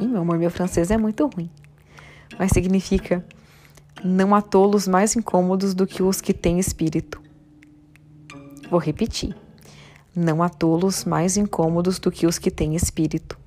Ih, 0.00 0.06
meu 0.06 0.20
amor, 0.20 0.38
meu 0.38 0.50
francês 0.50 0.90
é 0.90 0.96
muito 0.96 1.26
ruim. 1.26 1.50
Mas 2.38 2.52
significa: 2.52 3.24
não 4.04 4.34
há 4.34 4.40
tolos 4.40 4.86
mais 4.86 5.16
incômodos 5.16 5.74
do 5.74 5.86
que 5.86 6.02
os 6.02 6.20
que 6.20 6.32
têm 6.32 6.60
espírito. 6.60 7.20
Vou 8.70 8.78
repetir. 8.78 9.34
Não 10.14 10.42
há 10.42 10.48
tolos 10.48 11.04
mais 11.04 11.36
incômodos 11.36 11.98
do 11.98 12.10
que 12.10 12.26
os 12.26 12.38
que 12.38 12.50
têm 12.50 12.76
espírito. 12.76 13.39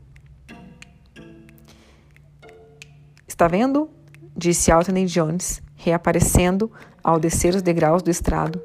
Está 3.34 3.48
vendo? 3.48 3.90
Disse 4.38 4.72
Anthony 4.72 5.06
Jones, 5.06 5.60
reaparecendo 5.76 6.72
ao 7.04 7.20
descer 7.20 7.56
os 7.56 7.64
degraus 7.64 8.04
do 8.04 8.12
estrado. 8.12 8.62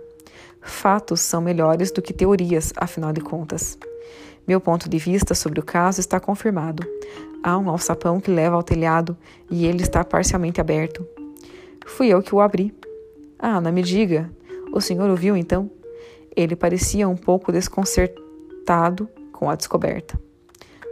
Fatos 0.60 1.22
são 1.22 1.40
melhores 1.40 1.90
do 1.90 2.02
que 2.02 2.12
teorias, 2.12 2.74
afinal 2.76 3.10
de 3.10 3.22
contas. 3.22 3.78
Meu 4.46 4.60
ponto 4.60 4.86
de 4.86 4.98
vista 4.98 5.34
sobre 5.34 5.58
o 5.58 5.62
caso 5.62 6.00
está 6.00 6.20
confirmado. 6.20 6.86
Há 7.42 7.56
um 7.56 7.70
alçapão 7.70 8.20
que 8.20 8.30
leva 8.30 8.56
ao 8.56 8.62
telhado 8.62 9.16
e 9.50 9.64
ele 9.64 9.82
está 9.82 10.04
parcialmente 10.04 10.60
aberto. 10.60 11.02
Fui 11.86 12.08
eu 12.08 12.22
que 12.22 12.34
o 12.34 12.40
abri. 12.42 12.74
Ah, 13.38 13.62
não 13.62 13.72
me 13.72 13.80
diga. 13.80 14.30
O 14.70 14.82
senhor 14.82 15.08
o 15.08 15.16
viu 15.16 15.34
então? 15.34 15.70
Ele 16.36 16.54
parecia 16.54 17.08
um 17.08 17.16
pouco 17.16 17.50
desconcertado 17.50 19.08
com 19.32 19.48
a 19.48 19.56
descoberta. 19.56 20.20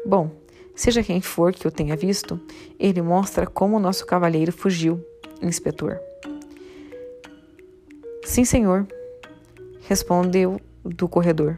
Bom, 0.06 0.30
Seja 0.76 1.02
quem 1.02 1.22
for 1.22 1.54
que 1.54 1.66
o 1.66 1.70
tenha 1.70 1.96
visto, 1.96 2.38
ele 2.78 3.00
mostra 3.00 3.46
como 3.46 3.78
o 3.78 3.80
nosso 3.80 4.04
cavalheiro 4.04 4.52
fugiu, 4.52 5.02
inspetor. 5.40 5.98
Sim, 8.22 8.44
senhor, 8.44 8.86
respondeu 9.88 10.60
do 10.84 11.08
corredor. 11.08 11.56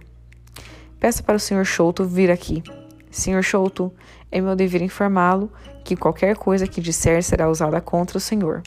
Peça 1.01 1.21
para 1.21 1.35
o 1.35 1.41
senhor 1.41 1.65
Chouto 1.65 2.05
vir 2.05 2.31
aqui. 2.31 2.63
Senhor 3.11 3.43
Chouto, 3.43 3.93
é 4.31 4.41
meu 4.41 4.55
dever 4.55 4.83
informá-lo 4.83 5.51
que 5.85 5.97
qualquer 5.97 6.37
coisa 6.37 6.69
que 6.69 6.81
disser 6.81 7.21
será 7.25 7.51
usada 7.51 7.81
contra 7.81 8.19
o 8.19 8.21
senhor. 8.21 8.63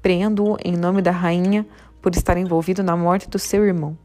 Preendo-o 0.00 0.56
em 0.64 0.76
nome 0.76 1.02
da 1.02 1.10
rainha 1.10 1.66
por 2.00 2.14
estar 2.14 2.36
envolvido 2.36 2.84
na 2.84 2.96
morte 2.96 3.28
do 3.28 3.38
seu 3.38 3.64
irmão. 3.64 3.98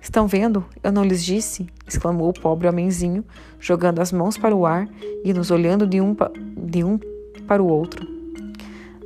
Estão 0.00 0.26
vendo? 0.26 0.64
Eu 0.82 0.92
não 0.92 1.04
lhes 1.04 1.24
disse? 1.24 1.66
exclamou 1.86 2.28
o 2.28 2.32
pobre 2.32 2.68
homenzinho, 2.68 3.24
jogando 3.58 4.00
as 4.00 4.12
mãos 4.12 4.36
para 4.36 4.54
o 4.54 4.66
ar 4.66 4.88
e 5.24 5.32
nos 5.32 5.50
olhando 5.50 5.86
de 5.86 6.00
um, 6.00 6.14
de 6.56 6.84
um 6.84 6.98
para 7.46 7.62
o 7.62 7.66
outro. 7.66 8.06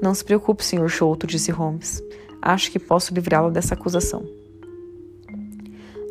Não 0.02 0.14
se 0.14 0.24
preocupe, 0.24 0.64
Sr. 0.64 0.88
Chouto, 0.88 1.26
disse 1.26 1.52
Holmes. 1.52 2.02
Acho 2.40 2.72
que 2.72 2.78
posso 2.78 3.14
livrá-lo 3.14 3.50
dessa 3.50 3.74
acusação. 3.74 4.26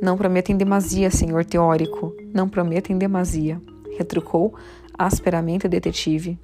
Não 0.02 0.18
prometem 0.18 0.56
demasia, 0.56 1.12
senhor 1.12 1.44
teórico. 1.46 2.16
Não 2.34 2.48
prometem 2.48 2.98
demasia, 2.98 3.62
retrucou 3.98 4.56
asperamente 4.98 5.66
o 5.66 5.70
detetive. 5.70 6.40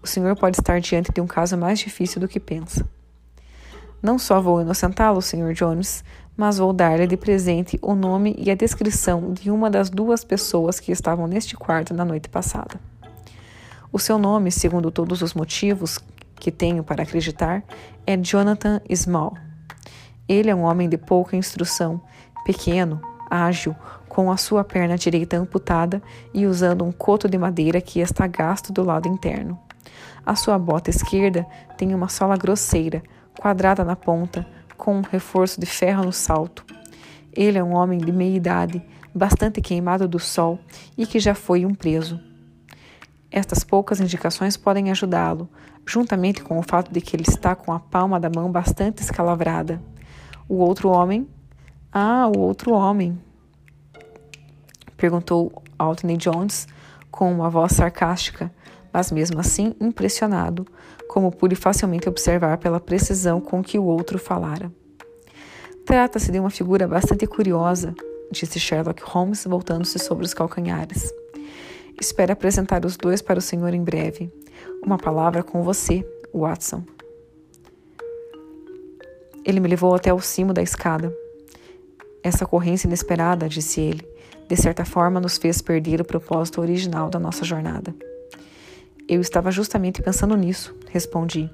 O 0.00 0.06
senhor 0.06 0.36
pode 0.36 0.58
estar 0.58 0.80
diante 0.80 1.12
de 1.12 1.20
um 1.20 1.26
caso 1.26 1.56
mais 1.58 1.80
difícil 1.80 2.20
do 2.20 2.28
que 2.28 2.38
pensa. 2.38 2.88
Não 4.00 4.18
só 4.18 4.40
vou 4.40 4.60
inocentá-lo, 4.60 5.20
Sr. 5.20 5.52
Jones, 5.52 6.04
mas 6.38 6.58
vou 6.58 6.72
dar-lhe 6.72 7.04
de 7.04 7.16
presente 7.16 7.76
o 7.82 7.96
nome 7.96 8.32
e 8.38 8.48
a 8.48 8.54
descrição 8.54 9.32
de 9.32 9.50
uma 9.50 9.68
das 9.68 9.90
duas 9.90 10.22
pessoas 10.22 10.78
que 10.78 10.92
estavam 10.92 11.26
neste 11.26 11.56
quarto 11.56 11.92
na 11.92 12.04
noite 12.04 12.28
passada. 12.28 12.80
O 13.92 13.98
seu 13.98 14.18
nome, 14.18 14.52
segundo 14.52 14.88
todos 14.92 15.20
os 15.20 15.34
motivos 15.34 15.98
que 16.36 16.52
tenho 16.52 16.84
para 16.84 17.02
acreditar, 17.02 17.64
é 18.06 18.16
Jonathan 18.16 18.80
Small. 18.94 19.36
Ele 20.28 20.48
é 20.48 20.54
um 20.54 20.62
homem 20.62 20.88
de 20.88 20.96
pouca 20.96 21.36
instrução, 21.36 22.00
pequeno, 22.44 23.00
ágil, 23.28 23.74
com 24.08 24.30
a 24.30 24.36
sua 24.36 24.62
perna 24.62 24.96
direita 24.96 25.36
amputada 25.36 26.00
e 26.32 26.46
usando 26.46 26.84
um 26.84 26.92
coto 26.92 27.28
de 27.28 27.36
madeira 27.36 27.80
que 27.80 27.98
está 27.98 28.28
gasto 28.28 28.72
do 28.72 28.84
lado 28.84 29.08
interno. 29.08 29.58
A 30.24 30.36
sua 30.36 30.56
bota 30.56 30.88
esquerda 30.88 31.44
tem 31.76 31.92
uma 31.92 32.08
sola 32.08 32.36
grosseira, 32.36 33.02
quadrada 33.40 33.84
na 33.84 33.96
ponta, 33.96 34.46
com 34.78 34.96
um 34.96 35.02
reforço 35.02 35.60
de 35.60 35.66
ferro 35.66 36.04
no 36.04 36.12
salto. 36.12 36.64
Ele 37.32 37.58
é 37.58 37.62
um 37.62 37.74
homem 37.74 37.98
de 37.98 38.10
meia 38.10 38.36
idade, 38.36 38.82
bastante 39.14 39.60
queimado 39.60 40.08
do 40.08 40.18
sol 40.18 40.58
e 40.96 41.06
que 41.06 41.18
já 41.18 41.34
foi 41.34 41.66
um 41.66 41.74
preso. 41.74 42.18
Estas 43.30 43.62
poucas 43.62 44.00
indicações 44.00 44.56
podem 44.56 44.90
ajudá-lo, 44.90 45.48
juntamente 45.84 46.42
com 46.42 46.58
o 46.58 46.62
fato 46.62 46.90
de 46.90 47.00
que 47.00 47.14
ele 47.14 47.24
está 47.28 47.54
com 47.54 47.72
a 47.72 47.80
palma 47.80 48.18
da 48.18 48.30
mão 48.30 48.50
bastante 48.50 49.02
escalavrada. 49.02 49.82
O 50.48 50.54
outro 50.56 50.88
homem? 50.88 51.28
Ah, 51.92 52.30
o 52.34 52.38
outro 52.38 52.72
homem! 52.72 53.20
Perguntou 54.96 55.62
Altney 55.78 56.16
Jones 56.16 56.66
com 57.10 57.30
uma 57.32 57.50
voz 57.50 57.72
sarcástica, 57.72 58.50
mas 58.98 59.12
mesmo 59.12 59.38
assim 59.38 59.76
impressionado, 59.80 60.66
como 61.06 61.30
pude 61.30 61.54
facilmente 61.54 62.08
observar 62.08 62.58
pela 62.58 62.80
precisão 62.80 63.40
com 63.40 63.62
que 63.62 63.78
o 63.78 63.84
outro 63.84 64.18
falara. 64.18 64.72
Trata-se 65.86 66.32
de 66.32 66.40
uma 66.40 66.50
figura 66.50 66.88
bastante 66.88 67.24
curiosa, 67.24 67.94
disse 68.32 68.58
Sherlock 68.58 69.00
Holmes, 69.04 69.44
voltando-se 69.44 70.00
sobre 70.00 70.24
os 70.24 70.34
calcanhares. 70.34 71.12
Espero 72.00 72.32
apresentar 72.32 72.84
os 72.84 72.96
dois 72.96 73.22
para 73.22 73.38
o 73.38 73.42
senhor 73.42 73.72
em 73.72 73.84
breve. 73.84 74.32
Uma 74.84 74.98
palavra 74.98 75.44
com 75.44 75.62
você, 75.62 76.04
Watson. 76.34 76.82
Ele 79.44 79.60
me 79.60 79.68
levou 79.68 79.94
até 79.94 80.12
o 80.12 80.20
cimo 80.20 80.52
da 80.52 80.60
escada. 80.60 81.14
Essa 82.20 82.44
ocorrência 82.44 82.88
inesperada, 82.88 83.48
disse 83.48 83.80
ele, 83.80 84.04
de 84.48 84.56
certa 84.56 84.84
forma 84.84 85.20
nos 85.20 85.38
fez 85.38 85.62
perder 85.62 86.00
o 86.00 86.04
propósito 86.04 86.60
original 86.60 87.08
da 87.08 87.20
nossa 87.20 87.44
jornada. 87.44 87.94
Eu 89.08 89.22
estava 89.22 89.50
justamente 89.50 90.02
pensando 90.02 90.36
nisso, 90.36 90.76
respondi. 90.90 91.50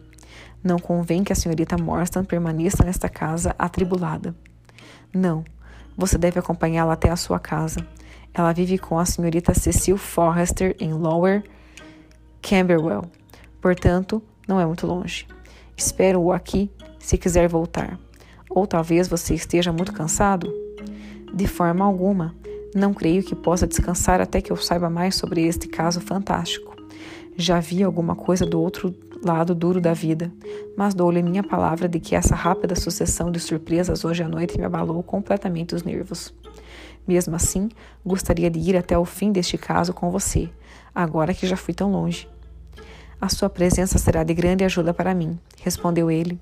Não 0.61 0.77
convém 0.77 1.23
que 1.23 1.33
a 1.33 1.37
senhorita 1.37 1.79
Morstan 1.79 2.25
permaneça 2.25 2.83
nesta 2.83 3.09
casa 3.09 3.55
atribulada. 3.57 4.35
Não, 5.15 5.45
você 5.97 6.19
deve 6.19 6.41
acompanhá-la 6.41 6.95
até 6.95 7.11
a 7.11 7.17
sua 7.17 7.39
casa. 7.39 7.87
Ela 8.35 8.53
vive 8.53 8.77
com 8.77 8.99
a 8.99 9.05
senhorita 9.05 9.55
Cecil 9.55 9.97
Forrester 9.97 10.75
em 10.81 10.93
Lower 10.93 11.45
Camberwell. 12.43 13.05
Portanto, 13.61 14.21
não 14.49 14.59
é 14.59 14.67
muito 14.67 14.85
longe. 14.85 15.25
Espero-o 15.77 16.33
aqui 16.33 16.69
se 16.99 17.17
quiser 17.17 17.49
voltar. 17.49 17.97
Ou 18.51 18.67
talvez 18.67 19.07
você 19.07 19.33
esteja 19.33 19.73
muito 19.73 19.93
cansado? 19.93 20.53
De 21.33 21.47
forma 21.47 21.85
alguma. 21.85 22.35
Não 22.75 22.93
creio 22.93 23.23
que 23.23 23.37
possa 23.37 23.65
descansar 23.65 24.21
até 24.21 24.41
que 24.41 24.51
eu 24.51 24.57
saiba 24.57 24.91
mais 24.91 25.15
sobre 25.15 25.47
este 25.47 25.69
caso 25.69 26.01
fantástico. 26.01 26.74
Já 27.37 27.59
vi 27.59 27.83
alguma 27.83 28.15
coisa 28.15 28.47
do 28.47 28.61
outro 28.61 28.95
lado 29.25 29.57
duro 29.57 29.81
da 29.81 29.93
vida, 29.93 30.33
mas 30.77 30.95
dou-lhe 30.95 31.21
minha 31.21 31.43
palavra 31.43 31.89
de 31.89 31.99
que 31.99 32.15
essa 32.15 32.35
rápida 32.35 32.77
sucessão 32.77 33.31
de 33.31 33.41
surpresas 33.41 34.05
hoje 34.05 34.23
à 34.23 34.29
noite 34.29 34.57
me 34.57 34.65
abalou 34.65 35.03
completamente 35.03 35.75
os 35.75 35.83
nervos. 35.83 36.33
Mesmo 37.07 37.35
assim, 37.35 37.69
gostaria 38.07 38.49
de 38.49 38.61
ir 38.61 38.77
até 38.77 38.97
o 38.97 39.05
fim 39.05 39.33
deste 39.33 39.59
caso 39.59 39.93
com 39.93 40.11
você, 40.11 40.49
agora 40.95 41.35
que 41.35 41.47
já 41.47 41.57
fui 41.57 41.75
tão 41.75 41.91
longe. 41.91 42.29
A 43.21 43.29
sua 43.29 43.51
presença 43.51 43.99
será 43.99 44.23
de 44.23 44.33
grande 44.33 44.65
ajuda 44.65 44.95
para 44.95 45.15
mim, 45.15 45.37
respondeu 45.61 46.11
ele. 46.11 46.39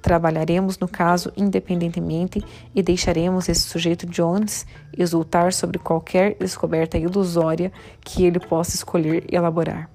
Trabalharemos 0.00 0.78
no 0.78 0.88
caso 0.88 1.30
independentemente 1.36 2.42
e 2.74 2.82
deixaremos 2.82 3.48
esse 3.50 3.62
sujeito 3.62 4.06
Jones 4.06 4.66
exultar 4.96 5.52
sobre 5.52 5.78
qualquer 5.78 6.36
descoberta 6.38 6.96
ilusória 6.96 7.70
que 8.00 8.24
ele 8.24 8.40
possa 8.40 8.76
escolher 8.76 9.24
elaborar. 9.30 9.90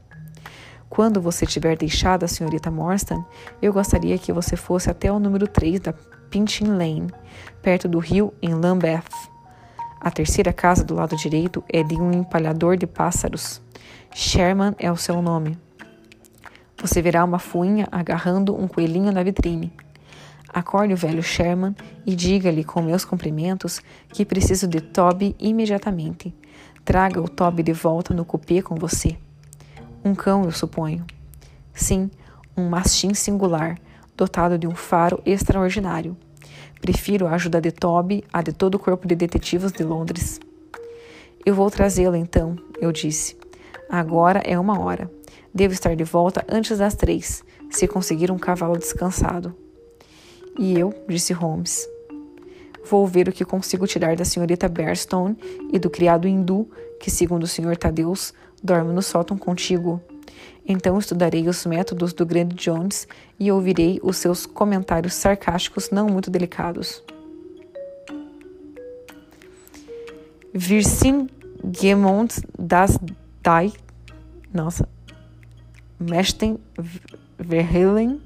Quando 0.89 1.21
você 1.21 1.45
tiver 1.45 1.77
deixado 1.77 2.23
a 2.23 2.27
senhorita 2.27 2.71
Morstan, 2.71 3.23
eu 3.61 3.73
gostaria 3.73 4.17
que 4.17 4.31
você 4.31 4.55
fosse 4.55 4.89
até 4.89 5.11
o 5.11 5.19
número 5.19 5.47
3 5.47 5.79
da 5.79 5.93
Pinchin 6.29 6.67
Lane, 6.67 7.11
perto 7.61 7.87
do 7.87 7.99
rio 7.99 8.33
em 8.41 8.53
Lambeth. 8.53 9.03
A 9.99 10.09
terceira 10.09 10.53
casa 10.53 10.83
do 10.83 10.95
lado 10.95 11.15
direito 11.15 11.63
é 11.67 11.83
de 11.83 11.95
um 11.95 12.11
empalhador 12.11 12.77
de 12.77 12.87
pássaros. 12.87 13.61
Sherman 14.13 14.75
é 14.79 14.91
o 14.91 14.95
seu 14.95 15.21
nome. 15.21 15.57
Você 16.79 17.01
verá 17.01 17.25
uma 17.25 17.39
fuinha 17.39 17.87
agarrando 17.91 18.55
um 18.55 18.67
coelhinho 18.67 19.11
na 19.11 19.23
vitrine. 19.23 19.73
Acorde 20.53 20.93
o 20.93 20.97
velho 20.97 21.21
Sherman 21.21 21.75
e 22.05 22.15
diga-lhe 22.15 22.63
com 22.63 22.81
meus 22.81 23.03
cumprimentos 23.03 23.81
que 24.09 24.23
preciso 24.23 24.67
de 24.67 24.79
Toby 24.79 25.35
imediatamente. 25.39 26.33
Traga 26.85 27.21
o 27.21 27.27
Toby 27.27 27.63
de 27.63 27.73
volta 27.73 28.13
no 28.13 28.23
cupê 28.23 28.61
com 28.61 28.75
você. 28.75 29.17
Um 30.07 30.15
cão, 30.15 30.45
eu 30.45 30.53
suponho. 30.53 31.05
Sim, 31.73 32.09
um 32.55 32.69
mastim 32.69 33.13
singular, 33.13 33.77
dotado 34.15 34.57
de 34.57 34.65
um 34.65 34.73
faro 34.73 35.21
extraordinário. 35.25 36.15
Prefiro 36.79 37.27
a 37.27 37.31
ajuda 37.31 37.59
de 37.59 37.73
Toby 37.73 38.23
à 38.31 38.41
de 38.41 38.53
todo 38.53 38.75
o 38.75 38.79
corpo 38.79 39.05
de 39.05 39.15
detetives 39.15 39.69
de 39.73 39.83
Londres. 39.83 40.39
Eu 41.45 41.53
vou 41.53 41.69
trazê-lo 41.69 42.15
então, 42.15 42.55
eu 42.79 42.89
disse. 42.93 43.35
Agora 43.89 44.39
é 44.45 44.57
uma 44.57 44.79
hora. 44.79 45.11
Devo 45.53 45.73
estar 45.73 45.93
de 45.93 46.05
volta 46.05 46.41
antes 46.47 46.77
das 46.77 46.95
três, 46.95 47.43
se 47.69 47.85
conseguir 47.85 48.31
um 48.31 48.37
cavalo 48.37 48.77
descansado. 48.77 49.53
E 50.57 50.79
eu, 50.79 50.93
disse 51.09 51.33
Holmes. 51.33 51.85
Vou 52.89 53.05
ver 53.05 53.27
o 53.27 53.33
que 53.33 53.43
consigo 53.43 53.85
tirar 53.85 54.15
da 54.15 54.23
senhorita 54.23 54.69
Bearstone 54.69 55.35
e 55.69 55.77
do 55.77 55.89
criado 55.89 56.29
hindu, 56.29 56.65
que, 56.97 57.11
segundo 57.11 57.43
o 57.43 57.47
senhor 57.47 57.75
Tadeus, 57.75 58.33
dorme 58.63 58.93
no 58.93 59.01
sótão 59.01 59.37
contigo. 59.37 60.01
Então 60.67 60.97
estudarei 60.99 61.47
os 61.47 61.65
métodos 61.65 62.11
do 62.11 62.25
grande 62.25 62.55
Jones 62.55 63.07
e 63.39 63.51
ouvirei 63.51 63.99
os 64.03 64.17
seus 64.17 64.45
comentários 64.45 65.13
sarcásticos 65.13 65.89
não 65.89 66.07
muito 66.07 66.29
delicados. 66.29 67.01
Virsingemont 70.53 72.41
das 72.57 72.99
Dai, 73.41 73.71
nossa, 74.53 74.89
Mesten 75.99 76.59
Verhelen 77.37 78.21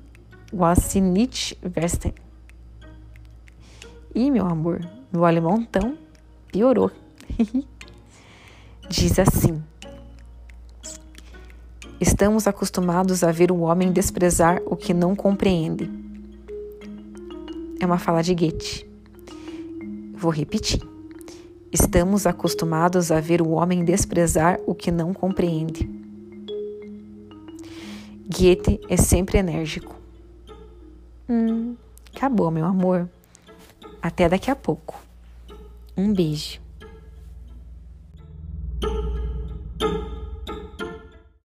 Wasinich 0.52 1.58
Vesten. 1.62 2.14
Ih, 4.16 4.32
meu 4.32 4.46
amor, 4.48 4.82
meu 5.12 5.26
alemão 5.26 5.58
então 5.62 5.98
piorou. 6.52 6.92
Diz 8.90 9.20
assim. 9.20 9.64
Estamos 12.02 12.48
acostumados 12.48 13.24
a 13.24 13.32
ver 13.32 13.52
o 13.52 13.60
homem 13.60 13.92
desprezar 13.92 14.60
o 14.66 14.76
que 14.76 14.92
não 14.92 15.16
compreende. 15.16 15.88
É 17.80 17.86
uma 17.86 18.00
fala 18.00 18.24
de 18.24 18.34
Goethe. 18.34 18.90
Vou 20.16 20.32
repetir. 20.32 20.82
Estamos 21.72 22.26
acostumados 22.26 23.12
a 23.12 23.20
ver 23.20 23.40
o 23.40 23.52
homem 23.52 23.86
desprezar 23.86 24.60
o 24.66 24.74
que 24.74 24.90
não 24.90 25.14
compreende. 25.14 25.88
Goethe 28.28 28.82
é 28.90 28.98
sempre 28.98 29.38
enérgico. 29.38 29.96
Hum, 31.30 31.76
acabou, 32.16 32.50
meu 32.50 32.66
amor. 32.66 33.08
Até 34.02 34.28
daqui 34.28 34.50
a 34.50 34.56
pouco. 34.56 35.00
Um 35.96 36.12
beijo. 36.12 36.60